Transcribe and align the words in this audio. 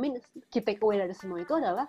mean 0.00 0.16
key 0.48 0.64
takeaway 0.64 0.96
dari 0.96 1.12
semua 1.12 1.44
itu 1.44 1.52
adalah 1.52 1.84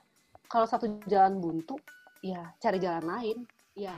kalau 0.52 0.68
satu 0.68 1.00
jalan 1.08 1.40
buntu, 1.40 1.80
ya 2.20 2.52
cari 2.60 2.76
jalan 2.84 3.08
lain. 3.08 3.38
Ya. 3.72 3.96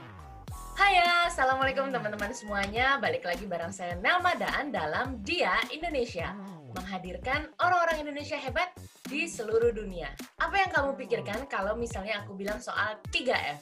Hai 0.78 1.02
ya, 1.02 1.26
Assalamualaikum 1.26 1.90
teman-teman 1.90 2.30
semuanya. 2.30 3.02
Balik 3.02 3.26
lagi 3.26 3.42
bareng 3.42 3.74
saya 3.74 3.98
Nelma 3.98 4.38
Daan 4.38 4.70
dalam 4.70 5.18
Dia 5.26 5.58
Indonesia. 5.74 6.30
Menghadirkan 6.78 7.50
orang-orang 7.58 8.06
Indonesia 8.06 8.38
hebat 8.38 8.70
di 9.06 9.26
seluruh 9.26 9.74
dunia. 9.74 10.14
Apa 10.38 10.62
yang 10.62 10.70
kamu 10.70 10.90
pikirkan 10.94 11.46
kalau 11.50 11.74
misalnya 11.74 12.22
aku 12.22 12.38
bilang 12.38 12.62
soal 12.62 12.98
3F? 13.10 13.58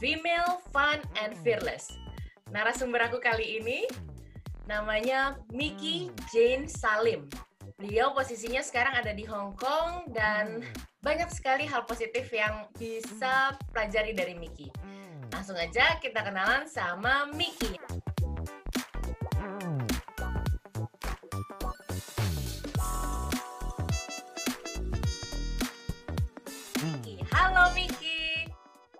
Female, 0.00 0.60
Fun, 0.72 1.00
and 1.20 1.36
Fearless. 1.44 1.92
Narasumber 2.52 3.04
aku 3.08 3.20
kali 3.20 3.60
ini 3.60 3.88
namanya 4.64 5.36
Miki 5.52 6.08
Jane 6.32 6.68
Salim. 6.68 7.28
Beliau 7.74 8.14
posisinya 8.14 8.62
sekarang 8.62 8.94
ada 9.02 9.10
di 9.10 9.26
Hong 9.26 9.58
Kong 9.58 10.14
dan 10.14 10.62
banyak 11.02 11.26
sekali 11.34 11.66
hal 11.66 11.82
positif 11.82 12.30
yang 12.30 12.70
bisa 12.78 13.58
pelajari 13.74 14.14
dari 14.14 14.38
Miki. 14.38 14.70
Langsung 15.34 15.58
aja 15.58 15.98
kita 15.98 16.22
kenalan 16.22 16.70
sama 16.70 17.26
Miki. 17.34 17.74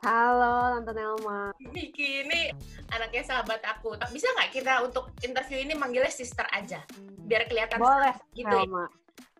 Halo 0.04 0.76
Tante 0.76 0.92
Nelma. 0.92 1.48
Miki 1.72 2.28
ini 2.28 2.52
anaknya 2.92 3.24
sahabat 3.24 3.64
aku. 3.64 3.96
Bisa 4.12 4.28
nggak 4.36 4.52
kita 4.52 4.84
untuk 4.84 5.08
interview 5.24 5.64
ini 5.64 5.72
manggilnya 5.72 6.12
sister 6.12 6.44
aja? 6.52 6.84
Biar 7.24 7.48
kelihatan 7.48 7.80
Boleh, 7.80 8.12
gitu 8.36 8.44
ya. 8.44 8.68
Nelma. 8.68 8.84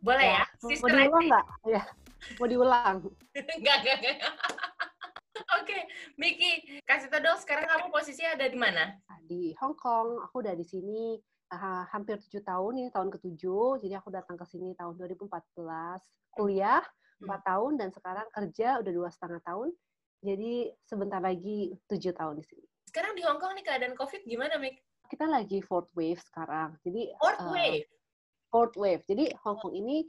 Boleh 0.00 0.40
ya? 0.40 0.44
Mau 0.64 0.68
Sister 0.72 0.88
diulang 0.88 1.04
aja. 1.12 1.28
nggak? 1.28 1.46
Ya, 1.68 1.82
mau 2.40 2.46
diulang. 2.48 2.96
Enggak, 3.60 3.76
enggak, 3.84 3.96
enggak. 4.00 4.18
Oke, 5.60 5.78
Miki, 6.16 6.80
kasih 6.88 7.12
tau 7.12 7.20
dong 7.20 7.36
sekarang 7.44 7.68
kamu 7.68 7.92
posisinya 7.92 8.32
ada 8.32 8.46
di 8.48 8.56
mana? 8.56 8.96
Di 9.28 9.52
Hong 9.60 9.76
Kong, 9.76 10.24
aku 10.24 10.40
udah 10.40 10.56
di 10.56 10.64
sini 10.64 11.20
ah, 11.52 11.84
hampir 11.92 12.16
tujuh 12.24 12.40
tahun 12.40 12.80
ini 12.80 12.88
tahun 12.88 13.12
ketujuh. 13.12 13.84
Jadi 13.84 13.92
aku 14.00 14.08
datang 14.08 14.40
ke 14.40 14.48
sini 14.48 14.72
tahun 14.80 14.96
2014 14.96 15.28
kuliah 16.40 16.80
empat 17.20 17.40
tahun 17.44 17.72
dan 17.76 17.92
sekarang 17.92 18.26
kerja 18.32 18.80
udah 18.80 18.92
dua 18.96 19.12
setengah 19.12 19.44
tahun. 19.44 19.68
Jadi 20.20 20.52
sebentar 20.82 21.18
lagi 21.18 21.74
tujuh 21.86 22.12
tahun 22.12 22.38
di 22.38 22.44
sini. 22.44 22.64
Sekarang 22.86 23.12
di 23.12 23.22
Hong 23.22 23.38
Kong 23.38 23.54
nih 23.54 23.64
keadaan 23.64 23.94
COVID 23.94 24.22
gimana, 24.22 24.54
Mik? 24.56 24.78
Kita 25.04 25.26
lagi 25.26 25.58
fourth 25.60 25.90
wave 25.92 26.20
sekarang. 26.22 26.78
Jadi 26.80 27.10
Fourth 27.16 27.40
eh, 27.40 27.50
wave. 27.50 27.86
fourth 28.48 28.76
wave. 28.76 29.02
Jadi 29.04 29.24
Hong 29.42 29.58
Kong 29.58 29.74
ini 29.74 30.06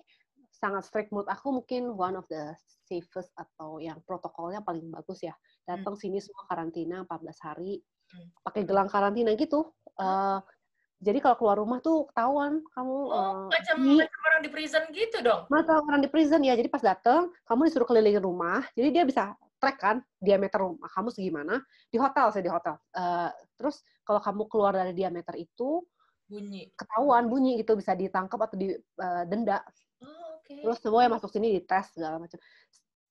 sangat 0.52 0.88
strict 0.88 1.12
menurut 1.12 1.28
aku 1.28 1.52
mungkin 1.52 1.92
one 1.92 2.16
of 2.16 2.24
the 2.28 2.56
safest 2.86 3.34
atau 3.34 3.78
yang 3.78 4.00
protokolnya 4.02 4.62
paling 4.62 4.88
bagus 4.88 5.20
ya. 5.20 5.36
Datang 5.66 5.98
sini 5.98 6.22
semua 6.22 6.46
karantina 6.46 7.04
14 7.04 7.42
hari, 7.42 7.82
Hmm. 8.06 8.30
pakai 8.40 8.64
gelang 8.64 8.86
karantina 8.86 9.34
gitu. 9.34 9.66
Eh, 9.98 10.40
jadi 11.02 11.18
kalau 11.20 11.36
keluar 11.36 11.58
rumah 11.58 11.82
tuh 11.82 12.06
ketahuan 12.08 12.62
kamu 12.72 12.98
Oh, 13.10 13.50
eh, 13.50 13.52
macam 13.52 13.76
di- 13.82 14.00
macam 14.00 14.20
orang 14.24 14.42
di 14.46 14.50
prison 14.50 14.84
gitu 14.94 15.18
dong. 15.20 15.42
mata 15.50 15.74
orang 15.76 16.00
di 16.00 16.08
prison 16.08 16.40
ya. 16.40 16.54
Jadi 16.54 16.70
pas 16.70 16.80
datang 16.80 17.34
kamu 17.44 17.66
disuruh 17.66 17.84
kelilingin 17.84 18.22
rumah. 18.22 18.62
Jadi 18.72 18.90
dia 18.92 19.04
bisa 19.04 19.34
track 19.66 19.78
kan 19.82 19.98
diameter 20.22 20.62
rumah 20.62 20.86
kamu 20.94 21.10
segimana 21.10 21.58
di 21.90 21.98
hotel 21.98 22.30
saya 22.30 22.46
di 22.46 22.54
hotel. 22.54 22.78
Eh, 22.94 23.30
terus 23.58 23.82
kalau 24.06 24.22
kamu 24.22 24.46
keluar 24.46 24.78
dari 24.78 24.94
diameter 24.94 25.34
itu 25.42 25.82
Bunyi. 26.30 26.70
ketahuan 26.78 27.26
bunyi 27.26 27.58
gitu 27.58 27.74
bisa 27.74 27.98
ditangkap 27.98 28.38
atau 28.46 28.58
didenda 28.62 29.66
Oh, 30.04 30.38
oke. 30.38 30.56
Terus 30.62 30.78
semua 30.84 31.08
yang 31.08 31.14
masuk 31.16 31.32
sini 31.32 31.56
dites 31.56 31.96
segala 31.96 32.20
macam. 32.20 32.38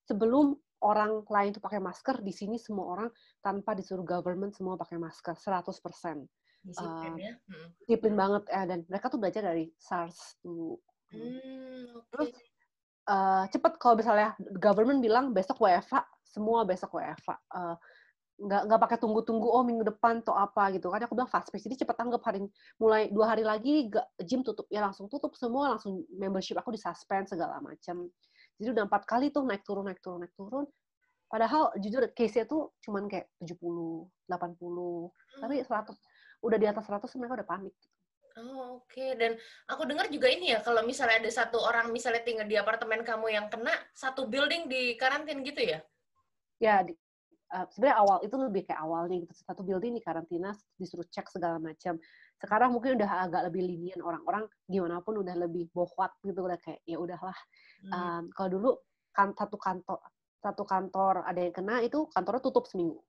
Sebelum 0.04 0.52
orang 0.84 1.24
lain 1.24 1.50
tuh 1.56 1.64
pakai 1.64 1.80
masker, 1.80 2.20
di 2.20 2.32
sini 2.34 2.60
semua 2.60 2.92
orang 2.92 3.08
tanpa 3.40 3.72
disuruh 3.72 4.04
government 4.04 4.52
semua 4.52 4.76
pakai 4.76 5.00
masker 5.00 5.32
100%. 5.32 6.28
Disiplin 6.64 7.12
eh, 7.20 7.32
ya. 7.32 7.34
Hmm. 7.48 7.68
Disiplin 7.84 8.14
banget 8.16 8.42
eh, 8.52 8.66
dan 8.68 8.78
mereka 8.88 9.08
tuh 9.08 9.20
belajar 9.20 9.42
dari 9.44 9.68
SARS 9.80 10.40
dulu. 10.44 10.76
Hmm, 11.12 12.00
oke. 12.00 12.08
Terus 12.12 12.30
eh, 13.08 13.44
cepet 13.52 13.72
kalau 13.80 13.94
misalnya 13.98 14.36
government 14.58 15.00
bilang 15.04 15.32
besok 15.36 15.60
WFA, 15.60 16.04
semua 16.24 16.64
besok 16.64 16.96
WFA. 16.98 17.36
Eh, 17.36 17.76
nggak 18.34 18.62
nggak 18.66 18.80
pakai 18.82 18.98
tunggu-tunggu 18.98 19.46
oh 19.46 19.62
minggu 19.62 19.86
depan 19.86 20.18
atau 20.26 20.34
apa 20.34 20.74
gitu 20.74 20.90
kan. 20.90 21.00
Aku 21.06 21.14
bilang 21.14 21.30
fast 21.30 21.54
pace 21.54 21.70
jadi 21.70 21.86
cepet 21.86 21.94
tanggap 21.94 22.22
hari 22.26 22.42
mulai 22.82 23.06
dua 23.14 23.30
hari 23.30 23.46
lagi 23.46 23.86
gak, 23.86 24.06
gym 24.26 24.42
tutup 24.42 24.66
ya 24.74 24.82
langsung 24.82 25.06
tutup 25.06 25.38
semua 25.38 25.70
langsung 25.78 26.02
membership 26.10 26.58
aku 26.58 26.74
di 26.74 26.80
suspend 26.82 27.30
segala 27.30 27.62
macam 27.62 28.10
jadi 28.58 28.68
udah 28.74 28.84
empat 28.86 29.02
kali 29.06 29.30
tuh 29.34 29.42
naik 29.46 29.62
turun 29.66 29.86
naik 29.86 30.00
turun 30.02 30.22
naik 30.22 30.34
turun. 30.34 30.66
Padahal 31.30 31.74
jujur 31.82 32.06
case-nya 32.14 32.46
tuh 32.46 32.74
cuman 32.84 33.10
kayak 33.10 33.26
70 33.42 34.06
80 34.30 35.40
tapi 35.42 35.54
100 35.66 36.46
udah 36.46 36.58
di 36.60 36.66
atas 36.68 36.84
100 36.86 37.10
mereka 37.18 37.42
udah 37.42 37.48
panik 37.48 37.74
Oh, 38.34 38.82
oke. 38.82 39.06
Dan 39.14 39.38
aku 39.70 39.86
dengar 39.86 40.10
juga 40.10 40.26
ini 40.26 40.50
ya, 40.50 40.58
kalau 40.58 40.82
misalnya 40.82 41.22
ada 41.22 41.30
satu 41.30 41.62
orang 41.62 41.94
misalnya 41.94 42.26
tinggal 42.26 42.46
di 42.50 42.58
apartemen 42.58 43.06
kamu 43.06 43.30
yang 43.30 43.46
kena, 43.46 43.70
satu 43.94 44.26
building 44.26 44.66
di 44.66 44.98
karantin 44.98 45.46
gitu 45.46 45.62
ya? 45.62 45.78
ya 46.62 46.80
di, 46.86 46.94
uh, 47.54 47.66
sebenarnya 47.70 47.96
awal 48.00 48.18
itu 48.22 48.36
lebih 48.38 48.62
kayak 48.66 48.80
awalnya 48.80 49.16
gitu 49.26 49.34
satu 49.36 49.62
building 49.66 49.92
di 49.98 50.02
karantina 50.02 50.54
disuruh 50.78 51.06
cek 51.06 51.28
segala 51.28 51.58
macam 51.58 51.98
sekarang 52.38 52.70
mungkin 52.74 52.96
udah 52.98 53.10
agak 53.28 53.42
lebih 53.50 53.62
linian 53.68 54.00
orang-orang 54.00 54.44
gimana 54.68 55.00
pun 55.00 55.20
udah 55.22 55.34
lebih 55.38 55.70
bohwat 55.70 56.12
gitu 56.24 56.40
udah 56.44 56.58
kayak 56.60 56.80
ya 56.88 56.96
udahlah 56.98 57.36
Hmm. 57.84 57.92
Um, 57.92 58.24
kalau 58.32 58.48
dulu 58.48 58.70
kan 59.12 59.36
satu 59.36 59.60
kantor 59.60 60.00
satu 60.40 60.64
kantor 60.64 61.20
ada 61.28 61.36
yang 61.36 61.52
kena 61.52 61.84
itu 61.84 62.08
kantornya 62.16 62.40
tutup 62.40 62.64
seminggu 62.64 63.04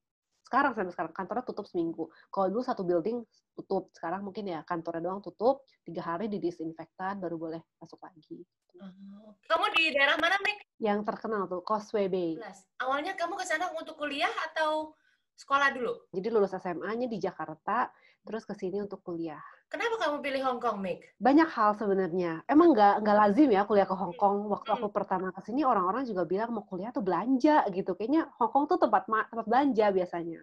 sekarang 0.45 0.77
sampai 0.77 0.93
sekarang. 0.93 1.11
Kantornya 1.11 1.43
tutup 1.43 1.65
seminggu. 1.65 2.07
Kalau 2.29 2.47
dulu 2.53 2.61
satu 2.61 2.85
building 2.85 3.25
tutup. 3.57 3.89
Sekarang 3.91 4.21
mungkin 4.21 4.45
ya 4.45 4.61
kantornya 4.61 5.01
doang 5.01 5.19
tutup. 5.25 5.65
Tiga 5.81 6.05
hari 6.05 6.29
didisinfektan 6.29 7.17
baru 7.17 7.35
boleh 7.41 7.61
masuk 7.81 7.97
lagi. 8.05 8.45
Oke. 8.75 9.49
Kamu 9.49 9.65
di 9.73 9.83
daerah 9.95 10.19
mana, 10.19 10.37
Mik? 10.43 10.67
yang 10.83 11.07
terkenal 11.07 11.47
tuh 11.47 11.63
Causeway 11.63 12.11
Bay. 12.11 12.35
Awalnya 12.83 13.15
kamu 13.15 13.39
ke 13.39 13.47
sana 13.47 13.71
untuk 13.79 13.95
kuliah 13.95 14.31
atau 14.51 14.91
sekolah 15.35 15.75
dulu? 15.75 15.93
jadi 16.15 16.27
lulus 16.31 16.55
SMA-nya 16.55 17.11
di 17.11 17.19
Jakarta 17.19 17.91
terus 18.23 18.47
ke 18.47 18.55
sini 18.55 18.79
untuk 18.81 19.03
kuliah 19.03 19.43
Kenapa 19.65 19.95
kamu 19.97 20.17
pilih 20.21 20.41
Hong 20.45 20.61
Kong, 20.61 20.77
Mik? 20.77 21.17
banyak 21.17 21.49
hal 21.49 21.73
sebenarnya. 21.73 22.45
Emang 22.45 22.71
nggak 22.71 23.01
nggak 23.01 23.17
lazim 23.17 23.49
ya 23.49 23.65
kuliah 23.65 23.89
ke 23.89 23.95
Hong 23.97 24.13
Kong. 24.13 24.45
Waktu 24.47 24.69
aku 24.77 24.87
pertama 24.93 25.33
ke 25.33 25.41
sini 25.41 25.65
orang-orang 25.65 26.05
juga 26.05 26.23
bilang 26.23 26.53
mau 26.53 26.63
kuliah 26.63 26.93
tuh 26.93 27.01
belanja 27.01 27.65
gitu. 27.73 27.97
Kayaknya 27.97 28.29
Hong 28.37 28.51
Kong 28.53 28.65
tuh 28.69 28.77
tempat 28.77 29.09
tempat 29.09 29.45
belanja 29.49 29.89
biasanya. 29.89 30.39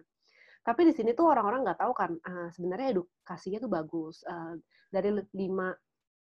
Tapi 0.63 0.81
di 0.87 0.93
sini 0.95 1.11
tuh 1.15 1.31
orang-orang 1.31 1.63
nggak 1.63 1.79
tahu 1.79 1.93
kan 1.95 2.11
ah, 2.23 2.47
sebenarnya 2.51 2.99
edukasinya 2.99 3.59
tuh 3.63 3.71
bagus. 3.71 4.23
Ah, 4.27 4.55
dari 4.91 5.09
li- 5.15 5.31
lima 5.33 5.71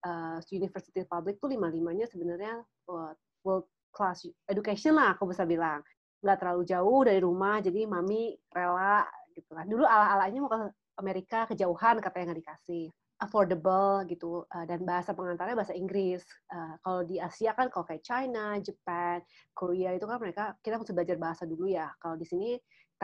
ah, 0.06 0.38
university 0.54 1.02
public 1.04 1.42
tuh 1.42 1.50
lima 1.50 1.68
limanya 1.74 2.06
sebenarnya 2.06 2.62
uh, 2.90 3.12
world 3.42 3.66
class 3.92 4.24
education 4.46 4.94
lah 4.94 5.18
aku 5.18 5.26
bisa 5.30 5.44
bilang. 5.44 5.82
Nggak 6.22 6.38
terlalu 6.38 6.64
jauh 6.70 7.02
dari 7.02 7.18
rumah 7.18 7.58
jadi 7.66 7.90
mami 7.90 8.38
rela 8.54 9.10
gitu 9.34 9.58
kan. 9.58 9.66
Dulu 9.66 9.84
ala-alanya 9.90 10.38
mau 10.38 10.52
ke 10.54 10.60
Amerika 11.00 11.48
kejauhan 11.48 12.00
katanya 12.04 12.32
nggak 12.32 12.42
dikasih 12.44 12.86
affordable 13.22 14.02
gitu 14.10 14.44
uh, 14.50 14.66
dan 14.66 14.82
bahasa 14.82 15.14
pengantarnya 15.14 15.54
bahasa 15.54 15.78
Inggris. 15.78 16.26
Uh, 16.50 16.74
kalau 16.82 17.02
di 17.06 17.22
Asia 17.22 17.54
kan 17.54 17.70
kalau 17.70 17.86
kayak 17.86 18.02
China, 18.02 18.58
Japan, 18.58 19.22
Korea 19.54 19.94
itu 19.94 20.10
kan 20.10 20.18
mereka 20.18 20.58
kita 20.66 20.82
mesti 20.82 20.92
belajar 20.92 21.18
bahasa 21.22 21.44
dulu 21.46 21.70
ya. 21.70 21.94
Kalau 22.02 22.18
di 22.18 22.26
sini 22.26 22.58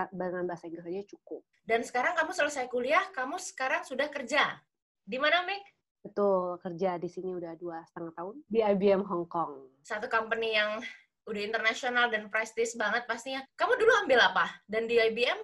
dengan 0.09 0.45
bahasa 0.45 0.65
Inggris 0.69 0.85
aja 0.89 1.05
cukup. 1.13 1.41
Dan 1.65 1.81
sekarang 1.85 2.17
kamu 2.17 2.31
selesai 2.33 2.65
kuliah, 2.69 3.01
kamu 3.13 3.37
sekarang 3.41 3.81
sudah 3.85 4.09
kerja. 4.09 4.57
Di 5.05 5.17
mana, 5.17 5.45
Mik? 5.45 5.63
Betul 6.05 6.61
kerja 6.61 6.95
di 7.01 7.09
sini 7.09 7.35
udah 7.35 7.57
dua 7.57 7.83
setengah 7.89 8.13
tahun 8.15 8.35
di 8.47 8.63
IBM 8.63 9.03
Hong 9.03 9.27
Kong. 9.27 9.81
Satu 9.83 10.07
company 10.07 10.55
yang 10.55 10.79
udah 11.27 11.41
internasional 11.43 12.07
dan 12.07 12.31
prestis 12.31 12.77
banget 12.79 13.03
pastinya. 13.03 13.43
Kamu 13.59 13.75
dulu 13.75 13.91
ambil 14.07 14.23
apa? 14.31 14.47
Dan 14.63 14.87
di 14.87 14.95
IBM, 14.95 15.35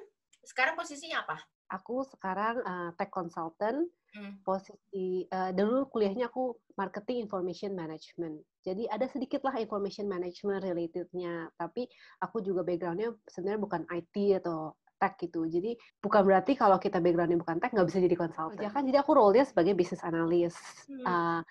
sekarang 0.47 0.79
posisinya 0.79 1.27
apa? 1.27 1.37
Aku 1.73 2.05
sekarang 2.05 2.61
uh, 2.61 2.89
tech 2.95 3.09
consultant. 3.09 3.89
Hmm. 4.13 4.37
Posisi 4.45 5.25
uh, 5.33 5.49
dulu 5.49 5.89
kuliahnya 5.89 6.29
aku 6.29 6.53
marketing 6.77 7.25
information 7.25 7.73
management. 7.73 8.45
Jadi 8.61 8.85
ada 8.85 9.09
sedikit 9.09 9.41
lah 9.41 9.57
information 9.57 10.05
management 10.05 10.61
relatednya. 10.61 11.49
Tapi 11.57 11.89
aku 12.21 12.45
juga 12.45 12.61
backgroundnya 12.61 13.09
sebenarnya 13.25 13.61
bukan 13.61 13.81
IT 13.89 14.15
atau 14.45 14.77
tech 15.01 15.17
gitu. 15.17 15.49
Jadi 15.49 15.73
bukan 15.97 16.21
berarti 16.23 16.53
kalau 16.53 16.77
kita 16.77 17.01
backgroundnya 17.01 17.41
bukan 17.41 17.57
tech 17.57 17.73
nggak 17.73 17.89
bisa 17.89 17.99
jadi 17.99 18.15
konsultan. 18.15 18.61
Ya 18.61 18.69
kan, 18.69 18.85
jadi 18.85 19.01
aku 19.01 19.17
role-nya 19.17 19.43
sebagai 19.49 19.73
business 19.73 20.05
analyst. 20.05 20.61
Hmm. 20.85 21.03
Uh, 21.03 21.41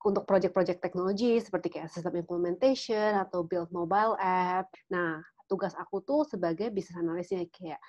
untuk 0.00 0.24
project-project 0.24 0.80
teknologi 0.80 1.36
seperti 1.44 1.76
kayak 1.76 1.92
system 1.92 2.16
implementation 2.16 3.20
atau 3.20 3.44
build 3.44 3.68
mobile 3.68 4.16
app. 4.16 4.72
Nah, 4.88 5.20
tugas 5.44 5.76
aku 5.76 6.00
tuh 6.00 6.24
sebagai 6.24 6.72
business 6.72 7.02
analystnya 7.02 7.44
kayak 7.52 7.80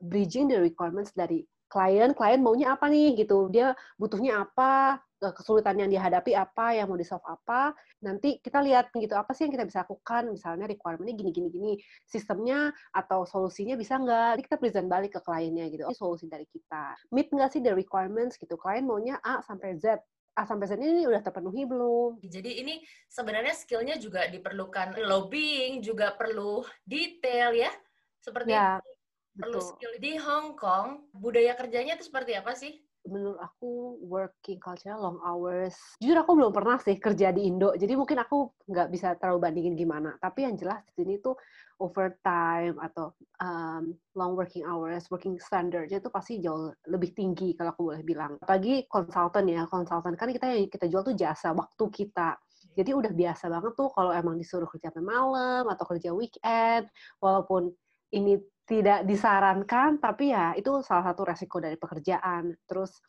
bridging 0.00 0.48
the 0.48 0.58
requirements 0.58 1.12
dari 1.12 1.44
klien, 1.70 2.10
klien 2.18 2.42
maunya 2.42 2.74
apa 2.74 2.90
nih 2.90 3.14
gitu, 3.14 3.46
dia 3.46 3.78
butuhnya 3.94 4.42
apa, 4.42 4.98
kesulitan 5.20 5.76
yang 5.76 5.92
dihadapi 5.92 6.32
apa, 6.32 6.74
yang 6.74 6.88
mau 6.88 6.96
di 6.96 7.04
solve 7.04 7.22
apa. 7.28 7.76
Nanti 8.00 8.40
kita 8.40 8.64
lihat 8.64 8.88
gitu 8.96 9.12
apa 9.14 9.30
sih 9.36 9.46
yang 9.46 9.52
kita 9.52 9.68
bisa 9.68 9.84
lakukan. 9.84 10.32
Misalnya 10.32 10.64
requirement-nya 10.66 11.14
gini 11.14 11.30
gini 11.30 11.48
gini, 11.52 11.72
sistemnya 12.08 12.72
atau 12.90 13.28
solusinya 13.28 13.76
bisa 13.76 14.00
nggak? 14.00 14.40
Jadi 14.40 14.42
kita 14.48 14.56
present 14.56 14.88
balik 14.88 15.14
ke 15.14 15.20
kliennya 15.20 15.68
gitu. 15.68 15.84
Ini 15.84 15.94
solusi 15.94 16.26
dari 16.26 16.48
kita. 16.48 16.96
Meet 17.12 17.28
nggak 17.30 17.50
sih 17.52 17.60
the 17.60 17.76
requirements 17.76 18.40
gitu. 18.40 18.56
Klien 18.56 18.88
maunya 18.88 19.20
A 19.20 19.44
sampai 19.44 19.76
Z. 19.76 20.00
A 20.34 20.48
sampai 20.48 20.66
Z 20.72 20.80
ini 20.80 21.04
udah 21.04 21.20
terpenuhi 21.20 21.68
belum? 21.68 22.24
Jadi 22.24 22.64
ini 22.64 22.80
sebenarnya 23.06 23.52
skillnya 23.52 24.00
juga 24.00 24.24
diperlukan 24.26 24.96
lobbying, 25.04 25.84
juga 25.84 26.16
perlu 26.16 26.64
detail 26.86 27.52
ya, 27.52 27.70
seperti 28.22 28.54
ya, 28.54 28.80
itu. 28.80 28.89
Perlu 29.38 29.60
skill 29.62 29.94
di 30.02 30.18
Hong 30.18 30.58
Kong. 30.58 31.10
Budaya 31.14 31.54
kerjanya 31.54 31.94
itu 31.98 32.06
seperti 32.08 32.34
apa 32.34 32.56
sih? 32.56 32.80
menurut 33.08 33.40
aku 33.40 33.96
working 34.04 34.60
culture 34.60 34.92
long 34.92 35.16
hours. 35.24 35.72
Jujur 36.02 36.20
aku 36.20 36.36
belum 36.36 36.52
pernah 36.52 36.76
sih 36.82 37.00
kerja 37.00 37.32
di 37.32 37.48
Indo, 37.48 37.72
jadi 37.72 37.96
mungkin 37.96 38.20
aku 38.20 38.52
nggak 38.68 38.88
bisa 38.92 39.16
terlalu 39.16 39.48
bandingin 39.48 39.74
gimana. 39.78 40.20
Tapi 40.20 40.44
yang 40.44 40.60
jelas 40.60 40.84
di 40.92 41.00
sini 41.00 41.16
tuh 41.22 41.32
overtime 41.80 42.76
atau 42.76 43.16
um, 43.40 43.96
long 44.12 44.36
working 44.36 44.68
hours, 44.68 45.08
working 45.08 45.40
standard 45.40 45.88
itu 45.88 46.12
pasti 46.12 46.44
jauh 46.44 46.76
lebih 46.92 47.16
tinggi 47.16 47.56
kalau 47.56 47.72
aku 47.72 47.82
boleh 47.88 48.02
bilang. 48.04 48.36
Apalagi 48.44 48.84
konsultan 48.84 49.48
ya, 49.48 49.64
konsultan 49.64 50.12
kan 50.20 50.28
kita 50.28 50.46
yang 50.52 50.68
kita 50.68 50.84
jual 50.90 51.00
tuh 51.00 51.16
jasa 51.16 51.56
waktu 51.56 51.84
kita. 51.88 52.36
Jadi 52.76 52.94
udah 52.94 53.10
biasa 53.10 53.50
banget 53.50 53.72
tuh 53.74 53.88
kalau 53.90 54.14
emang 54.14 54.36
disuruh 54.38 54.68
kerja 54.68 54.92
malam 55.00 55.66
atau 55.66 55.84
kerja 55.88 56.12
weekend, 56.12 56.86
walaupun 57.18 57.72
ini 58.14 58.38
tidak 58.70 59.02
disarankan, 59.02 59.98
tapi 59.98 60.30
ya 60.30 60.54
itu 60.54 60.78
salah 60.86 61.10
satu 61.10 61.26
resiko 61.26 61.58
dari 61.58 61.74
pekerjaan. 61.74 62.54
Terus 62.70 63.02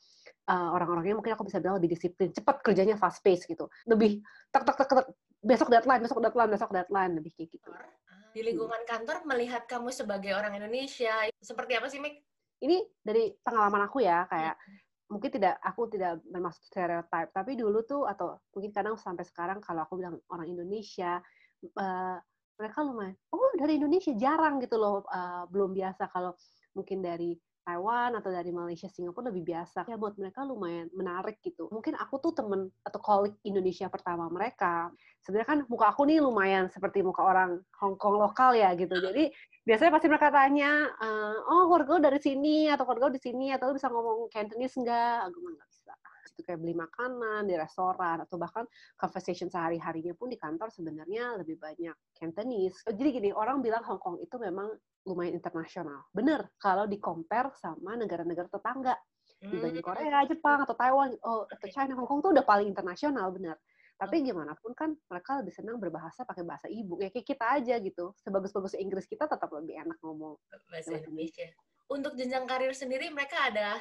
uh, 0.50 0.74
orang-orangnya 0.74 1.22
mungkin 1.22 1.38
aku 1.38 1.46
bisa 1.46 1.62
bilang 1.62 1.78
lebih 1.78 1.94
disiplin, 1.94 2.34
cepat 2.34 2.66
kerjanya 2.66 2.98
fast 2.98 3.22
pace 3.22 3.46
gitu, 3.46 3.70
lebih 3.86 4.26
tek 4.50 4.66
tek 4.66 4.74
tek 4.74 4.90
tek 4.90 5.08
besok 5.38 5.70
deadline, 5.70 6.02
besok 6.02 6.18
deadline, 6.18 6.50
besok 6.50 6.74
deadline, 6.74 7.14
lebih 7.14 7.32
kayak 7.38 7.50
gitu. 7.54 7.70
Di 8.34 8.42
lingkungan 8.42 8.82
kantor 8.90 9.28
melihat 9.30 9.70
kamu 9.70 9.94
sebagai 9.94 10.34
orang 10.34 10.58
Indonesia 10.58 11.30
seperti 11.38 11.78
apa 11.78 11.88
sih, 11.92 12.02
Mik? 12.02 12.16
Ini 12.62 12.78
dari 13.06 13.30
pengalaman 13.46 13.86
aku 13.86 14.02
ya, 14.02 14.26
kayak 14.26 14.58
hmm. 14.58 15.14
mungkin 15.14 15.30
tidak 15.30 15.62
aku 15.62 15.94
tidak 15.94 16.26
bermaksud 16.26 16.64
stereotip, 16.66 17.30
tapi 17.38 17.54
dulu 17.54 17.86
tuh 17.86 18.10
atau 18.10 18.42
mungkin 18.56 18.72
kadang 18.74 18.96
sampai 18.98 19.26
sekarang 19.30 19.62
kalau 19.62 19.86
aku 19.86 20.02
bilang 20.02 20.18
orang 20.34 20.50
Indonesia 20.50 21.22
uh, 21.78 22.18
mereka 22.62 22.86
lumayan 22.86 23.18
oh 23.34 23.52
dari 23.58 23.82
Indonesia 23.82 24.14
jarang 24.14 24.62
gitu 24.62 24.78
loh 24.78 25.02
uh, 25.10 25.50
belum 25.50 25.74
biasa 25.74 26.08
kalau 26.14 26.38
mungkin 26.78 27.02
dari 27.02 27.34
Taiwan 27.62 28.18
atau 28.18 28.34
dari 28.34 28.50
Malaysia, 28.50 28.90
Singapura 28.90 29.30
lebih 29.30 29.54
biasa. 29.54 29.86
Ya 29.86 29.94
buat 29.94 30.18
mereka 30.18 30.42
lumayan 30.42 30.90
menarik 30.98 31.38
gitu. 31.46 31.70
Mungkin 31.70 31.94
aku 31.94 32.18
tuh 32.18 32.34
temen 32.34 32.74
atau 32.82 33.00
kolik 33.00 33.38
Indonesia 33.46 33.86
pertama 33.86 34.26
mereka. 34.34 34.90
Sebenarnya 35.22 35.50
kan 35.50 35.60
muka 35.70 35.94
aku 35.94 36.10
nih 36.10 36.18
lumayan 36.26 36.74
seperti 36.74 37.06
muka 37.06 37.22
orang 37.22 37.62
Hong 37.78 38.02
Kong 38.02 38.18
lokal 38.18 38.58
ya 38.58 38.74
gitu. 38.74 38.98
Jadi 39.06 39.30
biasanya 39.62 39.92
pasti 39.94 40.08
mereka 40.10 40.34
tanya, 40.34 40.90
uh, 40.90 41.36
oh 41.46 41.70
keluarga 41.70 42.10
dari 42.10 42.18
sini 42.18 42.66
atau 42.66 42.84
keluarga 42.90 43.14
di 43.14 43.22
sini 43.22 43.54
atau 43.54 43.70
bisa 43.78 43.94
ngomong 43.94 44.26
Cantonese 44.34 44.82
enggak? 44.82 45.30
Aku 45.30 45.38
nggak 45.38 45.68
bisa 45.70 45.81
itu 46.32 46.42
kayak 46.48 46.60
beli 46.64 46.74
makanan 46.74 47.46
di 47.46 47.56
restoran 47.60 48.24
atau 48.24 48.40
bahkan 48.40 48.64
conversation 48.96 49.52
sehari-harinya 49.52 50.16
pun 50.16 50.32
di 50.32 50.40
kantor 50.40 50.72
sebenarnya 50.72 51.38
lebih 51.44 51.60
banyak 51.60 51.94
Cantonese. 52.16 52.82
Jadi 52.88 53.10
gini, 53.22 53.30
orang 53.36 53.60
bilang 53.60 53.84
Hong 53.84 54.00
Kong 54.00 54.18
itu 54.24 54.36
memang 54.40 54.72
lumayan 55.06 55.36
internasional. 55.36 56.08
Bener, 56.10 56.50
kalau 56.58 56.88
di 56.88 56.98
compare 56.98 57.52
sama 57.60 58.00
negara-negara 58.00 58.48
tetangga. 58.48 58.96
Dibanding 59.42 59.82
hmm. 59.82 59.90
Korea, 59.90 60.22
Jepang, 60.30 60.62
atau 60.62 60.78
Taiwan, 60.78 61.18
oh, 61.26 61.50
atau 61.50 61.68
China, 61.74 61.98
Hong 61.98 62.06
Kong 62.06 62.22
tuh 62.22 62.30
udah 62.30 62.46
paling 62.46 62.70
internasional, 62.70 63.34
bener. 63.34 63.58
Tapi 64.02 64.26
gimana 64.26 64.58
pun 64.58 64.74
kan 64.74 64.98
mereka 65.10 65.42
lebih 65.42 65.54
senang 65.54 65.78
berbahasa 65.78 66.26
pakai 66.26 66.42
bahasa 66.42 66.66
ibu. 66.66 66.98
Ya 66.98 67.14
kayak 67.14 67.22
kita 67.22 67.46
aja 67.46 67.78
gitu. 67.78 68.18
Sebagus-bagus 68.26 68.74
Inggris 68.74 69.06
kita 69.06 69.30
tetap 69.30 69.54
lebih 69.54 69.78
enak 69.78 69.94
ngomong 70.02 70.42
bahasa 70.74 70.98
Indonesia. 70.98 71.54
Untuk 71.86 72.18
jenjang 72.18 72.50
karir 72.50 72.74
sendiri 72.74 73.14
mereka 73.14 73.54
ada 73.54 73.78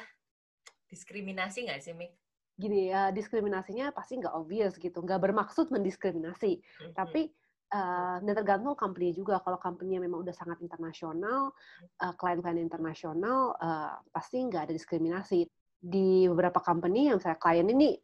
diskriminasi 0.93 1.65
nggak 1.65 1.81
sih, 1.81 1.97
Mik? 1.97 2.20
Gini 2.61 2.93
ya 2.93 3.09
diskriminasinya 3.09 3.89
pasti 3.89 4.21
nggak 4.21 4.37
obvious 4.37 4.77
gitu 4.77 5.01
nggak 5.01 5.17
bermaksud 5.17 5.73
mendiskriminasi. 5.73 6.61
Mm-hmm. 6.61 6.93
tapi 6.93 7.33
uh, 7.73 8.21
dan 8.21 8.33
tergantung 8.35 8.77
company 8.77 9.15
juga. 9.15 9.39
Kalau 9.41 9.57
company 9.57 9.97
memang 9.97 10.21
udah 10.21 10.35
sangat 10.35 10.61
internasional 10.61 11.55
uh, 12.03 12.13
klien-klien 12.19 12.61
internasional 12.61 13.55
uh, 13.57 13.97
pasti 14.13 14.43
nggak 14.45 14.69
ada 14.69 14.73
diskriminasi. 14.75 15.47
Di 15.81 16.29
beberapa 16.29 16.61
company 16.61 17.09
yang 17.09 17.17
saya 17.17 17.33
klien 17.41 17.65
ini 17.65 17.97